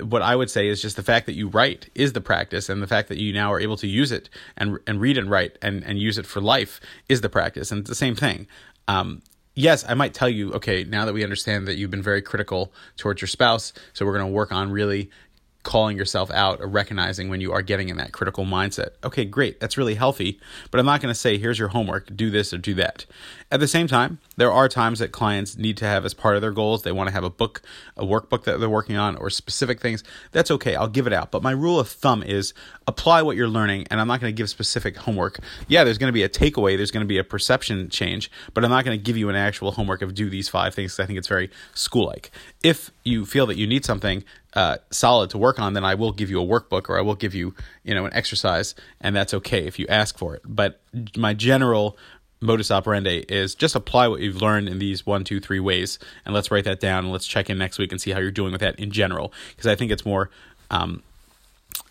What 0.00 0.22
i 0.22 0.36
would 0.36 0.50
say 0.50 0.68
is 0.68 0.82
just 0.82 0.96
the 0.96 1.02
fact 1.02 1.26
that 1.26 1.34
you 1.34 1.48
write 1.48 1.88
is 1.94 2.12
the 2.12 2.20
practice 2.20 2.68
and 2.68 2.82
the 2.82 2.86
fact 2.86 3.08
that 3.08 3.18
you 3.18 3.32
now 3.32 3.52
are 3.52 3.60
able 3.60 3.76
to 3.78 3.86
use 3.86 4.12
it 4.12 4.28
and 4.56 4.78
and 4.86 5.00
read 5.00 5.16
and 5.16 5.30
write 5.30 5.56
and 5.62 5.82
and 5.84 5.98
use 5.98 6.18
it 6.18 6.26
for 6.26 6.40
life 6.42 6.80
is 7.08 7.22
the 7.22 7.30
practice 7.30 7.70
and 7.72 7.80
it's 7.80 7.88
the 7.88 7.94
same 7.94 8.14
thing. 8.14 8.46
Um, 8.88 9.22
yes, 9.54 9.84
I 9.88 9.94
might 9.94 10.14
tell 10.14 10.28
you, 10.28 10.52
okay, 10.54 10.84
now 10.84 11.04
that 11.04 11.12
we 11.12 11.22
understand 11.22 11.68
that 11.68 11.76
you've 11.76 11.90
been 11.90 12.02
very 12.02 12.22
critical 12.22 12.72
towards 12.96 13.20
your 13.20 13.28
spouse, 13.28 13.72
so 13.92 14.04
we're 14.06 14.16
going 14.16 14.26
to 14.26 14.32
work 14.32 14.52
on 14.52 14.70
really 14.70 15.10
calling 15.62 15.96
yourself 15.96 16.30
out 16.30 16.60
or 16.60 16.66
recognizing 16.66 17.28
when 17.28 17.40
you 17.40 17.52
are 17.52 17.62
getting 17.62 17.88
in 17.88 17.96
that 17.96 18.12
critical 18.12 18.44
mindset. 18.44 18.90
Okay, 19.04 19.24
great. 19.24 19.60
That's 19.60 19.78
really 19.78 19.94
healthy, 19.94 20.40
but 20.70 20.80
I'm 20.80 20.86
not 20.86 21.00
going 21.00 21.12
to 21.12 21.18
say, 21.18 21.38
here's 21.38 21.58
your 21.58 21.68
homework, 21.68 22.14
do 22.16 22.30
this 22.30 22.52
or 22.52 22.58
do 22.58 22.74
that. 22.74 23.06
At 23.50 23.60
the 23.60 23.68
same 23.68 23.86
time, 23.86 24.18
there 24.36 24.50
are 24.50 24.68
times 24.68 24.98
that 24.98 25.12
clients 25.12 25.56
need 25.56 25.76
to 25.76 25.84
have 25.84 26.04
as 26.04 26.14
part 26.14 26.36
of 26.36 26.42
their 26.42 26.52
goals, 26.52 26.82
they 26.82 26.90
want 26.90 27.08
to 27.08 27.12
have 27.12 27.22
a 27.22 27.30
book, 27.30 27.62
a 27.96 28.04
workbook 28.04 28.44
that 28.44 28.58
they're 28.58 28.68
working 28.68 28.96
on, 28.96 29.16
or 29.16 29.30
specific 29.30 29.80
things. 29.80 30.02
That's 30.32 30.50
okay. 30.50 30.74
I'll 30.74 30.88
give 30.88 31.06
it 31.06 31.12
out. 31.12 31.30
But 31.30 31.42
my 31.42 31.50
rule 31.50 31.78
of 31.78 31.88
thumb 31.88 32.22
is 32.22 32.54
apply 32.86 33.22
what 33.22 33.36
you're 33.36 33.48
learning, 33.48 33.86
and 33.90 34.00
I'm 34.00 34.08
not 34.08 34.20
going 34.20 34.34
to 34.34 34.36
give 34.36 34.48
specific 34.48 34.96
homework. 34.96 35.38
Yeah, 35.68 35.84
there's 35.84 35.98
going 35.98 36.08
to 36.08 36.14
be 36.14 36.22
a 36.22 36.28
takeaway, 36.28 36.76
there's 36.76 36.90
going 36.90 37.04
to 37.04 37.08
be 37.08 37.18
a 37.18 37.24
perception 37.24 37.88
change, 37.90 38.30
but 38.54 38.64
I'm 38.64 38.70
not 38.70 38.84
going 38.84 38.98
to 38.98 39.02
give 39.02 39.16
you 39.16 39.28
an 39.28 39.36
actual 39.36 39.72
homework 39.72 40.02
of 40.02 40.14
do 40.14 40.30
these 40.30 40.48
five 40.48 40.74
things 40.74 40.98
I 40.98 41.06
think 41.06 41.18
it's 41.18 41.28
very 41.28 41.50
school 41.74 42.06
like. 42.06 42.30
If 42.62 42.90
you 43.04 43.26
feel 43.26 43.46
that 43.46 43.56
you 43.56 43.66
need 43.66 43.84
something, 43.84 44.24
uh, 44.54 44.76
solid 44.90 45.30
to 45.30 45.38
work 45.38 45.58
on, 45.58 45.72
then 45.72 45.84
I 45.84 45.94
will 45.94 46.12
give 46.12 46.30
you 46.30 46.40
a 46.40 46.46
workbook 46.46 46.88
or 46.88 46.98
I 46.98 47.00
will 47.00 47.14
give 47.14 47.34
you, 47.34 47.54
you 47.82 47.94
know, 47.94 48.06
an 48.06 48.14
exercise, 48.14 48.74
and 49.00 49.16
that's 49.16 49.34
okay 49.34 49.66
if 49.66 49.78
you 49.78 49.86
ask 49.88 50.16
for 50.16 50.34
it. 50.36 50.42
But 50.44 50.80
my 51.16 51.34
general 51.34 51.96
modus 52.40 52.70
operandi 52.70 53.24
is 53.28 53.54
just 53.54 53.74
apply 53.74 54.08
what 54.08 54.20
you've 54.20 54.42
learned 54.42 54.68
in 54.68 54.78
these 54.78 55.06
one, 55.06 55.24
two, 55.24 55.40
three 55.40 55.60
ways, 55.60 55.98
and 56.24 56.34
let's 56.34 56.50
write 56.50 56.64
that 56.64 56.80
down 56.80 57.04
and 57.04 57.12
let's 57.12 57.26
check 57.26 57.48
in 57.48 57.58
next 57.58 57.78
week 57.78 57.92
and 57.92 58.00
see 58.00 58.10
how 58.10 58.20
you're 58.20 58.30
doing 58.30 58.52
with 58.52 58.60
that 58.60 58.78
in 58.78 58.90
general, 58.90 59.32
because 59.50 59.66
I 59.66 59.74
think 59.74 59.90
it's 59.90 60.04
more. 60.04 60.30
Um, 60.70 61.02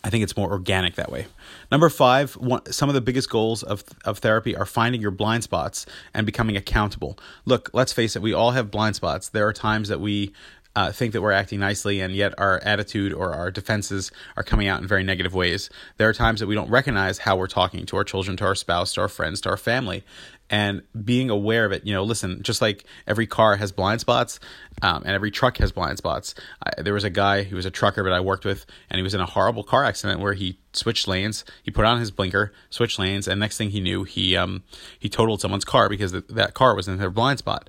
I 0.04 0.10
think 0.10 0.24
it's 0.24 0.36
more 0.36 0.50
organic 0.50 0.96
that 0.96 1.10
way. 1.10 1.26
Number 1.70 1.88
five, 1.88 2.34
one, 2.34 2.70
some 2.72 2.88
of 2.88 2.94
the 2.94 3.00
biggest 3.00 3.30
goals 3.30 3.62
of, 3.62 3.84
of 4.04 4.18
therapy 4.18 4.56
are 4.56 4.66
finding 4.66 5.00
your 5.00 5.10
blind 5.12 5.44
spots 5.44 5.86
and 6.12 6.26
becoming 6.26 6.56
accountable. 6.56 7.18
Look, 7.44 7.70
let's 7.72 7.92
face 7.92 8.16
it, 8.16 8.22
we 8.22 8.32
all 8.32 8.52
have 8.52 8.70
blind 8.70 8.96
spots. 8.96 9.28
There 9.28 9.46
are 9.46 9.52
times 9.52 9.88
that 9.88 10.00
we 10.00 10.32
uh, 10.74 10.90
think 10.90 11.12
that 11.12 11.20
we're 11.20 11.32
acting 11.32 11.60
nicely, 11.60 12.00
and 12.00 12.14
yet 12.14 12.32
our 12.38 12.60
attitude 12.64 13.12
or 13.12 13.34
our 13.34 13.50
defenses 13.50 14.10
are 14.36 14.42
coming 14.42 14.68
out 14.68 14.80
in 14.80 14.86
very 14.86 15.04
negative 15.04 15.34
ways. 15.34 15.68
There 15.98 16.08
are 16.08 16.14
times 16.14 16.40
that 16.40 16.46
we 16.46 16.54
don't 16.54 16.70
recognize 16.70 17.18
how 17.18 17.36
we're 17.36 17.46
talking 17.46 17.84
to 17.86 17.96
our 17.96 18.04
children, 18.04 18.36
to 18.38 18.44
our 18.44 18.54
spouse, 18.54 18.94
to 18.94 19.02
our 19.02 19.08
friends, 19.08 19.40
to 19.42 19.50
our 19.50 19.56
family, 19.56 20.02
and 20.48 20.82
being 21.04 21.28
aware 21.28 21.64
of 21.66 21.72
it. 21.72 21.84
You 21.84 21.92
know, 21.92 22.04
listen, 22.04 22.42
just 22.42 22.62
like 22.62 22.84
every 23.06 23.26
car 23.26 23.56
has 23.56 23.70
blind 23.70 24.00
spots, 24.00 24.40
um, 24.80 25.02
and 25.04 25.14
every 25.14 25.30
truck 25.30 25.58
has 25.58 25.72
blind 25.72 25.98
spots. 25.98 26.34
I, 26.64 26.80
there 26.80 26.94
was 26.94 27.04
a 27.04 27.10
guy 27.10 27.42
who 27.42 27.56
was 27.56 27.66
a 27.66 27.70
trucker 27.70 28.02
that 28.04 28.12
I 28.12 28.20
worked 28.20 28.46
with, 28.46 28.64
and 28.88 28.98
he 28.98 29.02
was 29.02 29.14
in 29.14 29.20
a 29.20 29.26
horrible 29.26 29.64
car 29.64 29.84
accident 29.84 30.20
where 30.20 30.34
he 30.34 30.58
switched 30.72 31.06
lanes. 31.06 31.44
He 31.62 31.70
put 31.70 31.84
on 31.84 32.00
his 32.00 32.10
blinker, 32.10 32.52
switched 32.70 32.98
lanes, 32.98 33.28
and 33.28 33.38
next 33.38 33.58
thing 33.58 33.70
he 33.70 33.80
knew, 33.80 34.04
he 34.04 34.36
um, 34.36 34.62
he 34.98 35.10
totaled 35.10 35.42
someone's 35.42 35.66
car 35.66 35.90
because 35.90 36.12
the, 36.12 36.22
that 36.30 36.54
car 36.54 36.74
was 36.74 36.88
in 36.88 36.96
their 36.96 37.10
blind 37.10 37.40
spot, 37.40 37.68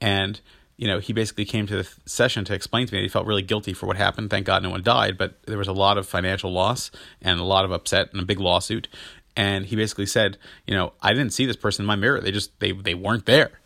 and 0.00 0.40
you 0.76 0.88
know, 0.88 0.98
he 0.98 1.12
basically 1.12 1.44
came 1.44 1.66
to 1.66 1.76
the 1.76 1.88
session 2.06 2.44
to 2.46 2.54
explain 2.54 2.86
to 2.86 2.94
me 2.94 3.02
he 3.02 3.08
felt 3.08 3.26
really 3.26 3.42
guilty 3.42 3.72
for 3.72 3.86
what 3.86 3.96
happened. 3.96 4.30
Thank 4.30 4.46
God 4.46 4.62
no 4.62 4.70
one 4.70 4.82
died, 4.82 5.16
but 5.16 5.42
there 5.46 5.58
was 5.58 5.68
a 5.68 5.72
lot 5.72 5.98
of 5.98 6.06
financial 6.06 6.52
loss 6.52 6.90
and 7.22 7.38
a 7.38 7.44
lot 7.44 7.64
of 7.64 7.72
upset 7.72 8.12
and 8.12 8.20
a 8.20 8.24
big 8.24 8.40
lawsuit. 8.40 8.88
And 9.36 9.66
he 9.66 9.76
basically 9.76 10.06
said, 10.06 10.38
you 10.66 10.74
know, 10.74 10.92
I 11.00 11.12
didn't 11.12 11.32
see 11.32 11.46
this 11.46 11.56
person 11.56 11.82
in 11.82 11.86
my 11.86 11.96
mirror. 11.96 12.20
They 12.20 12.32
just 12.32 12.58
they 12.60 12.72
they 12.72 12.94
weren't 12.94 13.26
there, 13.26 13.60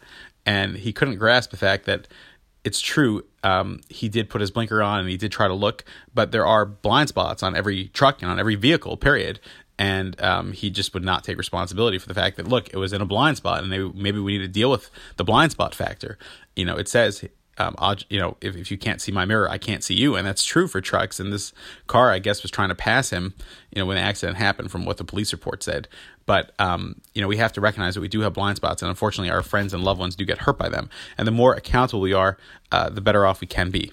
and 0.46 0.76
he 0.76 0.92
couldn't 0.92 1.16
grasp 1.16 1.50
the 1.50 1.56
fact 1.56 1.84
that 1.86 2.08
it's 2.64 2.80
true. 2.80 3.24
Um, 3.42 3.80
he 3.88 4.08
did 4.08 4.28
put 4.28 4.40
his 4.40 4.50
blinker 4.50 4.82
on 4.82 5.00
and 5.00 5.08
he 5.08 5.16
did 5.16 5.30
try 5.30 5.46
to 5.46 5.54
look, 5.54 5.84
but 6.12 6.32
there 6.32 6.46
are 6.46 6.66
blind 6.66 7.08
spots 7.08 7.42
on 7.42 7.54
every 7.54 7.88
truck 7.88 8.20
and 8.20 8.30
on 8.30 8.38
every 8.38 8.56
vehicle. 8.56 8.96
Period 8.96 9.40
and 9.78 10.20
um, 10.20 10.52
he 10.52 10.70
just 10.70 10.92
would 10.94 11.04
not 11.04 11.24
take 11.24 11.38
responsibility 11.38 11.98
for 11.98 12.08
the 12.08 12.14
fact 12.14 12.36
that 12.36 12.48
look, 12.48 12.68
it 12.72 12.76
was 12.76 12.92
in 12.92 13.00
a 13.00 13.06
blind 13.06 13.36
spot, 13.36 13.62
and 13.62 13.72
they, 13.72 13.78
maybe 13.78 14.18
we 14.18 14.38
need 14.38 14.44
to 14.44 14.48
deal 14.48 14.70
with 14.70 14.90
the 15.16 15.24
blind 15.24 15.52
spot 15.52 15.74
factor. 15.74 16.18
You 16.56 16.64
know, 16.64 16.76
it 16.76 16.88
says, 16.88 17.24
um, 17.58 17.76
you 18.08 18.18
know, 18.18 18.36
if, 18.40 18.56
if 18.56 18.70
you 18.70 18.78
can't 18.78 19.00
see 19.00 19.12
my 19.12 19.24
mirror, 19.24 19.48
I 19.48 19.58
can't 19.58 19.82
see 19.84 19.94
you, 19.94 20.16
and 20.16 20.26
that's 20.26 20.44
true 20.44 20.68
for 20.68 20.80
trucks. 20.80 21.20
And 21.20 21.32
this 21.32 21.52
car, 21.86 22.10
I 22.10 22.18
guess, 22.18 22.42
was 22.42 22.50
trying 22.50 22.68
to 22.68 22.74
pass 22.74 23.10
him, 23.10 23.34
you 23.70 23.80
know, 23.80 23.86
when 23.86 23.96
the 23.96 24.02
accident 24.02 24.38
happened, 24.38 24.70
from 24.70 24.84
what 24.84 24.96
the 24.96 25.04
police 25.04 25.32
report 25.32 25.62
said. 25.62 25.88
But 26.28 26.52
um, 26.58 27.00
you 27.14 27.22
know, 27.22 27.26
we 27.26 27.38
have 27.38 27.54
to 27.54 27.62
recognize 27.62 27.94
that 27.94 28.02
we 28.02 28.08
do 28.08 28.20
have 28.20 28.34
blind 28.34 28.58
spots, 28.58 28.82
and 28.82 28.90
unfortunately, 28.90 29.30
our 29.30 29.42
friends 29.42 29.72
and 29.72 29.82
loved 29.82 29.98
ones 29.98 30.14
do 30.14 30.26
get 30.26 30.36
hurt 30.36 30.58
by 30.58 30.68
them. 30.68 30.90
And 31.16 31.26
the 31.26 31.32
more 31.32 31.54
accountable 31.54 32.02
we 32.02 32.12
are, 32.12 32.36
uh, 32.70 32.90
the 32.90 33.00
better 33.00 33.24
off 33.24 33.40
we 33.40 33.46
can 33.46 33.70
be. 33.70 33.90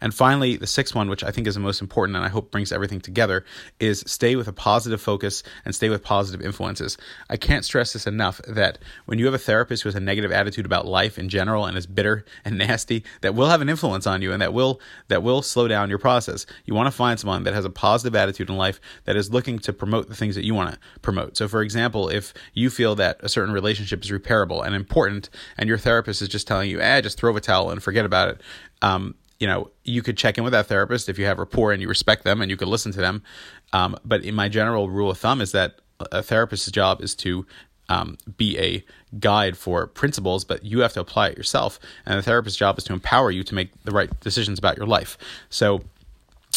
And 0.00 0.14
finally, 0.14 0.56
the 0.56 0.66
sixth 0.66 0.94
one, 0.94 1.08
which 1.08 1.24
I 1.24 1.30
think 1.30 1.46
is 1.46 1.54
the 1.54 1.60
most 1.60 1.80
important 1.80 2.16
and 2.16 2.24
I 2.24 2.28
hope 2.28 2.50
brings 2.50 2.72
everything 2.72 3.00
together, 3.00 3.44
is 3.80 4.04
stay 4.06 4.36
with 4.36 4.48
a 4.48 4.52
positive 4.52 5.00
focus 5.00 5.42
and 5.64 5.74
stay 5.74 5.88
with 5.88 6.02
positive 6.02 6.44
influences. 6.44 6.96
I 7.28 7.36
can't 7.36 7.64
stress 7.64 7.92
this 7.92 8.06
enough 8.06 8.40
that 8.46 8.78
when 9.06 9.18
you 9.18 9.24
have 9.26 9.34
a 9.34 9.38
therapist 9.38 9.82
who 9.82 9.88
has 9.88 9.94
a 9.94 10.00
negative 10.00 10.30
attitude 10.30 10.66
about 10.66 10.86
life 10.86 11.18
in 11.18 11.28
general 11.28 11.66
and 11.66 11.76
is 11.76 11.86
bitter 11.86 12.24
and 12.44 12.58
nasty, 12.58 13.04
that 13.22 13.34
will 13.34 13.48
have 13.48 13.60
an 13.60 13.68
influence 13.68 14.06
on 14.06 14.22
you 14.22 14.32
and 14.32 14.40
that 14.40 14.52
will 14.52 14.80
that 15.08 15.22
will 15.22 15.42
slow 15.42 15.68
down 15.68 15.88
your 15.88 15.98
process. 15.98 16.46
You 16.64 16.74
want 16.74 16.86
to 16.86 16.92
find 16.92 17.18
someone 17.18 17.44
that 17.44 17.54
has 17.54 17.64
a 17.64 17.70
positive 17.70 18.14
attitude 18.14 18.48
in 18.48 18.56
life 18.56 18.80
that 19.04 19.16
is 19.16 19.32
looking 19.32 19.58
to 19.60 19.72
promote 19.72 20.08
the 20.08 20.14
things 20.14 20.34
that 20.34 20.44
you 20.44 20.54
want 20.54 20.72
to 20.72 20.78
promote. 21.02 21.36
So 21.36 21.48
for 21.48 21.62
example, 21.62 21.73
if 21.74 22.34
you 22.52 22.70
feel 22.70 22.94
that 22.96 23.18
a 23.20 23.28
certain 23.28 23.52
relationship 23.52 24.02
is 24.04 24.10
repairable 24.10 24.64
and 24.64 24.74
important 24.74 25.30
and 25.58 25.68
your 25.68 25.78
therapist 25.78 26.22
is 26.22 26.28
just 26.28 26.46
telling 26.46 26.70
you, 26.70 26.80
"eh, 26.80 27.00
just 27.00 27.18
throw 27.18 27.36
a 27.36 27.40
towel 27.40 27.70
and 27.70 27.82
forget 27.82 28.04
about 28.04 28.28
it." 28.28 28.40
Um, 28.82 29.14
you 29.40 29.46
know, 29.46 29.70
you 29.84 30.02
could 30.02 30.16
check 30.16 30.38
in 30.38 30.44
with 30.44 30.52
that 30.52 30.66
therapist 30.66 31.08
if 31.08 31.18
you 31.18 31.26
have 31.26 31.38
rapport 31.38 31.72
and 31.72 31.82
you 31.82 31.88
respect 31.88 32.24
them 32.24 32.40
and 32.40 32.50
you 32.50 32.56
could 32.56 32.68
listen 32.68 32.92
to 32.92 33.00
them. 33.00 33.22
Um, 33.72 33.96
but 34.04 34.22
in 34.24 34.34
my 34.34 34.48
general 34.48 34.88
rule 34.88 35.10
of 35.10 35.18
thumb 35.18 35.40
is 35.40 35.52
that 35.52 35.80
a 36.12 36.22
therapist's 36.22 36.70
job 36.70 37.02
is 37.02 37.14
to 37.16 37.46
um, 37.88 38.16
be 38.36 38.58
a 38.58 38.84
guide 39.18 39.56
for 39.56 39.86
principles, 39.86 40.44
but 40.44 40.64
you 40.64 40.80
have 40.80 40.92
to 40.94 41.00
apply 41.00 41.28
it 41.28 41.36
yourself. 41.36 41.78
And 42.06 42.18
the 42.18 42.22
therapist's 42.22 42.58
job 42.58 42.78
is 42.78 42.84
to 42.84 42.92
empower 42.92 43.30
you 43.30 43.42
to 43.44 43.54
make 43.54 43.70
the 43.84 43.90
right 43.90 44.08
decisions 44.20 44.58
about 44.58 44.76
your 44.76 44.86
life. 44.86 45.18
So 45.50 45.84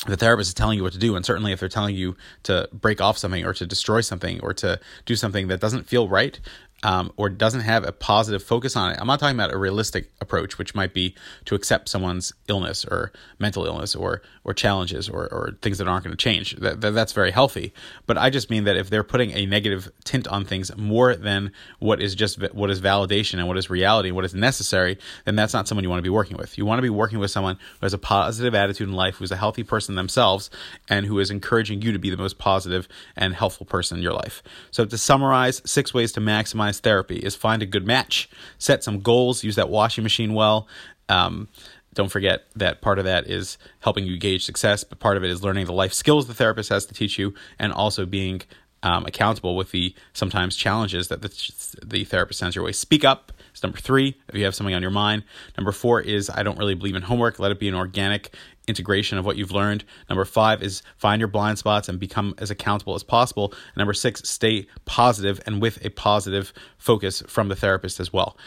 the 0.05 0.17
therapist 0.17 0.49
is 0.49 0.53
telling 0.53 0.77
you 0.77 0.83
what 0.83 0.93
to 0.93 0.99
do 0.99 1.15
and 1.15 1.25
certainly 1.25 1.51
if 1.51 1.59
they're 1.59 1.69
telling 1.69 1.95
you 1.95 2.15
to 2.43 2.69
break 2.73 3.01
off 3.01 3.17
something 3.17 3.45
or 3.45 3.53
to 3.53 3.65
destroy 3.65 4.01
something 4.01 4.39
or 4.41 4.53
to 4.53 4.79
do 5.05 5.15
something 5.15 5.47
that 5.47 5.59
doesn't 5.59 5.87
feel 5.87 6.07
right 6.07 6.39
um, 6.83 7.11
or 7.17 7.29
doesn't 7.29 7.61
have 7.61 7.83
a 7.83 7.91
positive 7.91 8.43
focus 8.43 8.75
on 8.75 8.91
it. 8.91 8.97
I'm 8.99 9.07
not 9.07 9.19
talking 9.19 9.35
about 9.35 9.53
a 9.53 9.57
realistic 9.57 10.11
approach, 10.21 10.57
which 10.57 10.75
might 10.75 10.93
be 10.93 11.15
to 11.45 11.55
accept 11.55 11.89
someone's 11.89 12.33
illness 12.47 12.85
or 12.85 13.11
mental 13.39 13.65
illness 13.65 13.95
or 13.95 14.21
or 14.43 14.53
challenges 14.53 15.09
or, 15.09 15.27
or 15.33 15.57
things 15.61 15.77
that 15.77 15.87
aren't 15.87 16.05
going 16.05 16.15
to 16.15 16.23
change. 16.23 16.55
That, 16.55 16.79
that, 16.79 16.91
that's 16.91 17.11
very 17.11 17.31
healthy. 17.31 17.73
But 18.05 18.17
I 18.17 18.29
just 18.29 18.49
mean 18.49 18.63
that 18.63 18.77
if 18.77 18.89
they're 18.89 19.03
putting 19.03 19.31
a 19.31 19.45
negative 19.45 19.89
tint 20.05 20.25
on 20.27 20.45
things 20.45 20.75
more 20.77 21.15
than 21.15 21.51
what 21.79 22.01
is 22.01 22.15
just 22.15 22.39
what 22.53 22.69
is 22.69 22.79
validation 22.79 23.39
and 23.39 23.47
what 23.47 23.57
is 23.57 23.69
reality 23.69 24.09
and 24.09 24.15
what 24.15 24.25
is 24.25 24.33
necessary, 24.33 24.97
then 25.25 25.35
that's 25.35 25.53
not 25.53 25.67
someone 25.67 25.83
you 25.83 25.89
want 25.89 25.99
to 25.99 26.03
be 26.03 26.09
working 26.09 26.37
with. 26.37 26.57
You 26.57 26.65
want 26.65 26.77
to 26.77 26.83
be 26.83 26.89
working 26.89 27.19
with 27.19 27.31
someone 27.31 27.55
who 27.79 27.85
has 27.85 27.93
a 27.93 27.97
positive 27.97 28.55
attitude 28.55 28.87
in 28.87 28.93
life, 28.95 29.15
who's 29.15 29.31
a 29.31 29.37
healthy 29.37 29.63
person 29.63 29.95
themselves, 29.95 30.49
and 30.89 31.05
who 31.05 31.19
is 31.19 31.31
encouraging 31.31 31.81
you 31.81 31.91
to 31.91 31.99
be 31.99 32.09
the 32.09 32.17
most 32.17 32.37
positive 32.37 32.87
and 33.15 33.33
helpful 33.33 33.65
person 33.65 33.97
in 33.97 34.03
your 34.03 34.13
life. 34.13 34.43
So 34.71 34.85
to 34.85 34.97
summarize, 34.97 35.61
six 35.65 35.93
ways 35.93 36.11
to 36.13 36.21
maximize 36.21 36.66
therapy 36.73 37.17
is 37.17 37.35
find 37.35 37.61
a 37.61 37.65
good 37.65 37.85
match, 37.85 38.29
set 38.57 38.83
some 38.83 38.99
goals, 38.99 39.43
use 39.43 39.55
that 39.55 39.69
washing 39.69 40.03
machine 40.03 40.33
well. 40.33 40.67
Um, 41.09 41.47
don't 41.93 42.09
forget 42.09 42.45
that 42.55 42.81
part 42.81 42.99
of 42.99 43.05
that 43.05 43.27
is 43.27 43.57
helping 43.79 44.05
you 44.05 44.17
gauge 44.17 44.45
success, 44.45 44.83
but 44.83 44.99
part 44.99 45.17
of 45.17 45.23
it 45.23 45.31
is 45.31 45.43
learning 45.43 45.65
the 45.65 45.73
life 45.73 45.93
skills 45.93 46.27
the 46.27 46.33
therapist 46.33 46.69
has 46.69 46.85
to 46.85 46.93
teach 46.93 47.17
you, 47.17 47.33
and 47.57 47.73
also 47.73 48.05
being 48.05 48.41
um, 48.83 49.05
accountable 49.05 49.55
with 49.55 49.71
the 49.71 49.95
sometimes 50.13 50.55
challenges 50.55 51.07
that 51.07 51.21
the, 51.21 51.85
the 51.85 52.03
therapist 52.03 52.39
sends 52.39 52.55
your 52.55 52.65
way. 52.65 52.71
Speak 52.71 53.03
up 53.03 53.31
number 53.63 53.77
three 53.77 54.15
if 54.29 54.35
you 54.35 54.45
have 54.45 54.55
something 54.55 54.75
on 54.75 54.81
your 54.81 54.91
mind. 54.91 55.23
Number 55.57 55.71
four 55.71 56.01
is 56.01 56.29
I 56.29 56.43
don't 56.43 56.57
really 56.57 56.75
believe 56.75 56.95
in 56.95 57.01
homework. 57.01 57.39
Let 57.39 57.51
it 57.51 57.59
be 57.59 57.67
an 57.67 57.75
organic 57.75 58.35
integration 58.67 59.17
of 59.17 59.25
what 59.25 59.37
you've 59.37 59.51
learned. 59.51 59.83
Number 60.09 60.25
five 60.25 60.61
is 60.61 60.83
find 60.97 61.19
your 61.19 61.27
blind 61.27 61.57
spots 61.57 61.89
and 61.89 61.99
become 61.99 62.35
as 62.37 62.51
accountable 62.51 62.95
as 62.95 63.03
possible. 63.03 63.51
And 63.51 63.77
number 63.77 63.93
six, 63.93 64.27
stay 64.29 64.67
positive 64.85 65.39
and 65.45 65.61
with 65.61 65.83
a 65.85 65.89
positive 65.89 66.53
focus 66.77 67.23
from 67.27 67.47
the 67.47 67.55
therapist 67.55 67.99
as 67.99 68.11
well. 68.11 68.37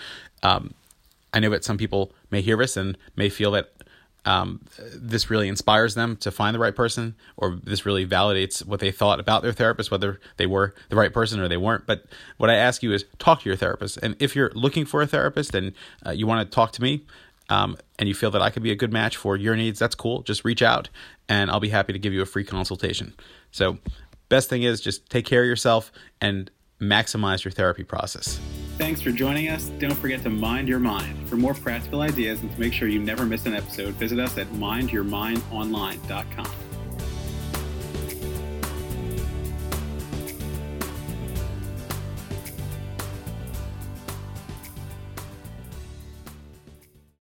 Um, 0.43 0.75
I 1.33 1.41
know 1.41 1.51
that 1.51 1.65
some 1.65 1.79
people 1.79 2.13
may 2.31 2.43
hear 2.43 2.57
this 2.57 2.77
and 2.77 2.99
may 3.17 3.29
feel 3.29 3.53
that 3.53 3.73
um, 4.25 4.61
this 4.95 5.31
really 5.31 5.49
inspires 5.49 5.95
them 5.95 6.17
to 6.19 6.31
find 6.31 6.55
the 6.55 6.59
right 6.59 6.75
person, 6.75 7.15
or 7.37 7.59
this 7.63 7.87
really 7.87 8.07
validates 8.07 8.65
what 8.65 8.81
they 8.81 8.91
thought 8.91 9.21
about 9.21 9.43
their 9.43 9.53
therapist, 9.53 9.91
whether 9.91 10.21
they 10.37 10.47
were 10.47 10.75
the 10.89 10.97
right 10.97 11.13
person 11.13 11.41
or 11.41 11.49
they 11.49 11.57
weren't. 11.57 11.87
But 11.87 12.05
what 12.37 12.51
I 12.51 12.57
ask 12.57 12.83
you 12.83 12.93
is 12.93 13.05
talk 13.19 13.43
to 13.43 13.49
your 13.49 13.57
therapist. 13.57 13.99
And 13.99 14.17
if 14.19 14.37
you're 14.37 14.53
looking 14.55 14.85
for 14.85 15.01
a 15.03 15.07
therapist 15.07 15.55
and 15.55 15.73
uh, 16.05 16.11
you 16.11 16.27
want 16.27 16.49
to 16.49 16.55
talk 16.55 16.73
to 16.73 16.83
me, 16.83 17.07
um, 17.49 17.77
and 17.99 18.09
you 18.09 18.15
feel 18.15 18.31
that 18.31 18.43
I 18.43 18.51
could 18.51 18.63
be 18.63 18.71
a 18.71 18.77
good 18.77 18.93
match 18.93 19.17
for 19.17 19.37
your 19.37 19.57
needs, 19.57 19.79
that's 19.79 19.97
cool. 19.97 20.23
Just 20.23 20.45
reach 20.45 20.63
out 20.63 20.89
and 21.29 21.51
I'll 21.51 21.61
be 21.61 21.69
happy 21.69 21.93
to 21.93 21.99
give 21.99 22.13
you 22.13 22.23
a 22.23 22.27
free 22.27 22.45
consultation. 22.45 23.15
So, 23.51 23.79
best 24.29 24.49
thing 24.49 24.63
is 24.63 24.81
just 24.81 25.11
take 25.11 25.27
care 25.27 25.43
of 25.43 25.49
yourself 25.49 25.91
and 26.21 26.51
maximize 26.81 27.45
your 27.45 27.51
therapy 27.51 27.83
process. 27.83 28.39
Thanks 28.81 29.03
for 29.03 29.13
joining 29.13 29.51
us. 29.51 29.69
Don't 29.79 29.93
forget 29.93 30.23
to 30.23 30.31
mind 30.31 30.67
your 30.67 30.79
mind. 30.79 31.29
For 31.29 31.37
more 31.37 31.53
practical 31.53 32.01
ideas 32.01 32.41
and 32.41 32.51
to 32.51 32.59
make 32.59 32.73
sure 32.73 32.89
you 32.89 32.99
never 32.99 33.27
miss 33.27 33.45
an 33.45 33.53
episode, 33.53 33.93
visit 33.97 34.19
us 34.19 34.39
at 34.39 34.47
mindyourmindonline.com. 34.53 36.70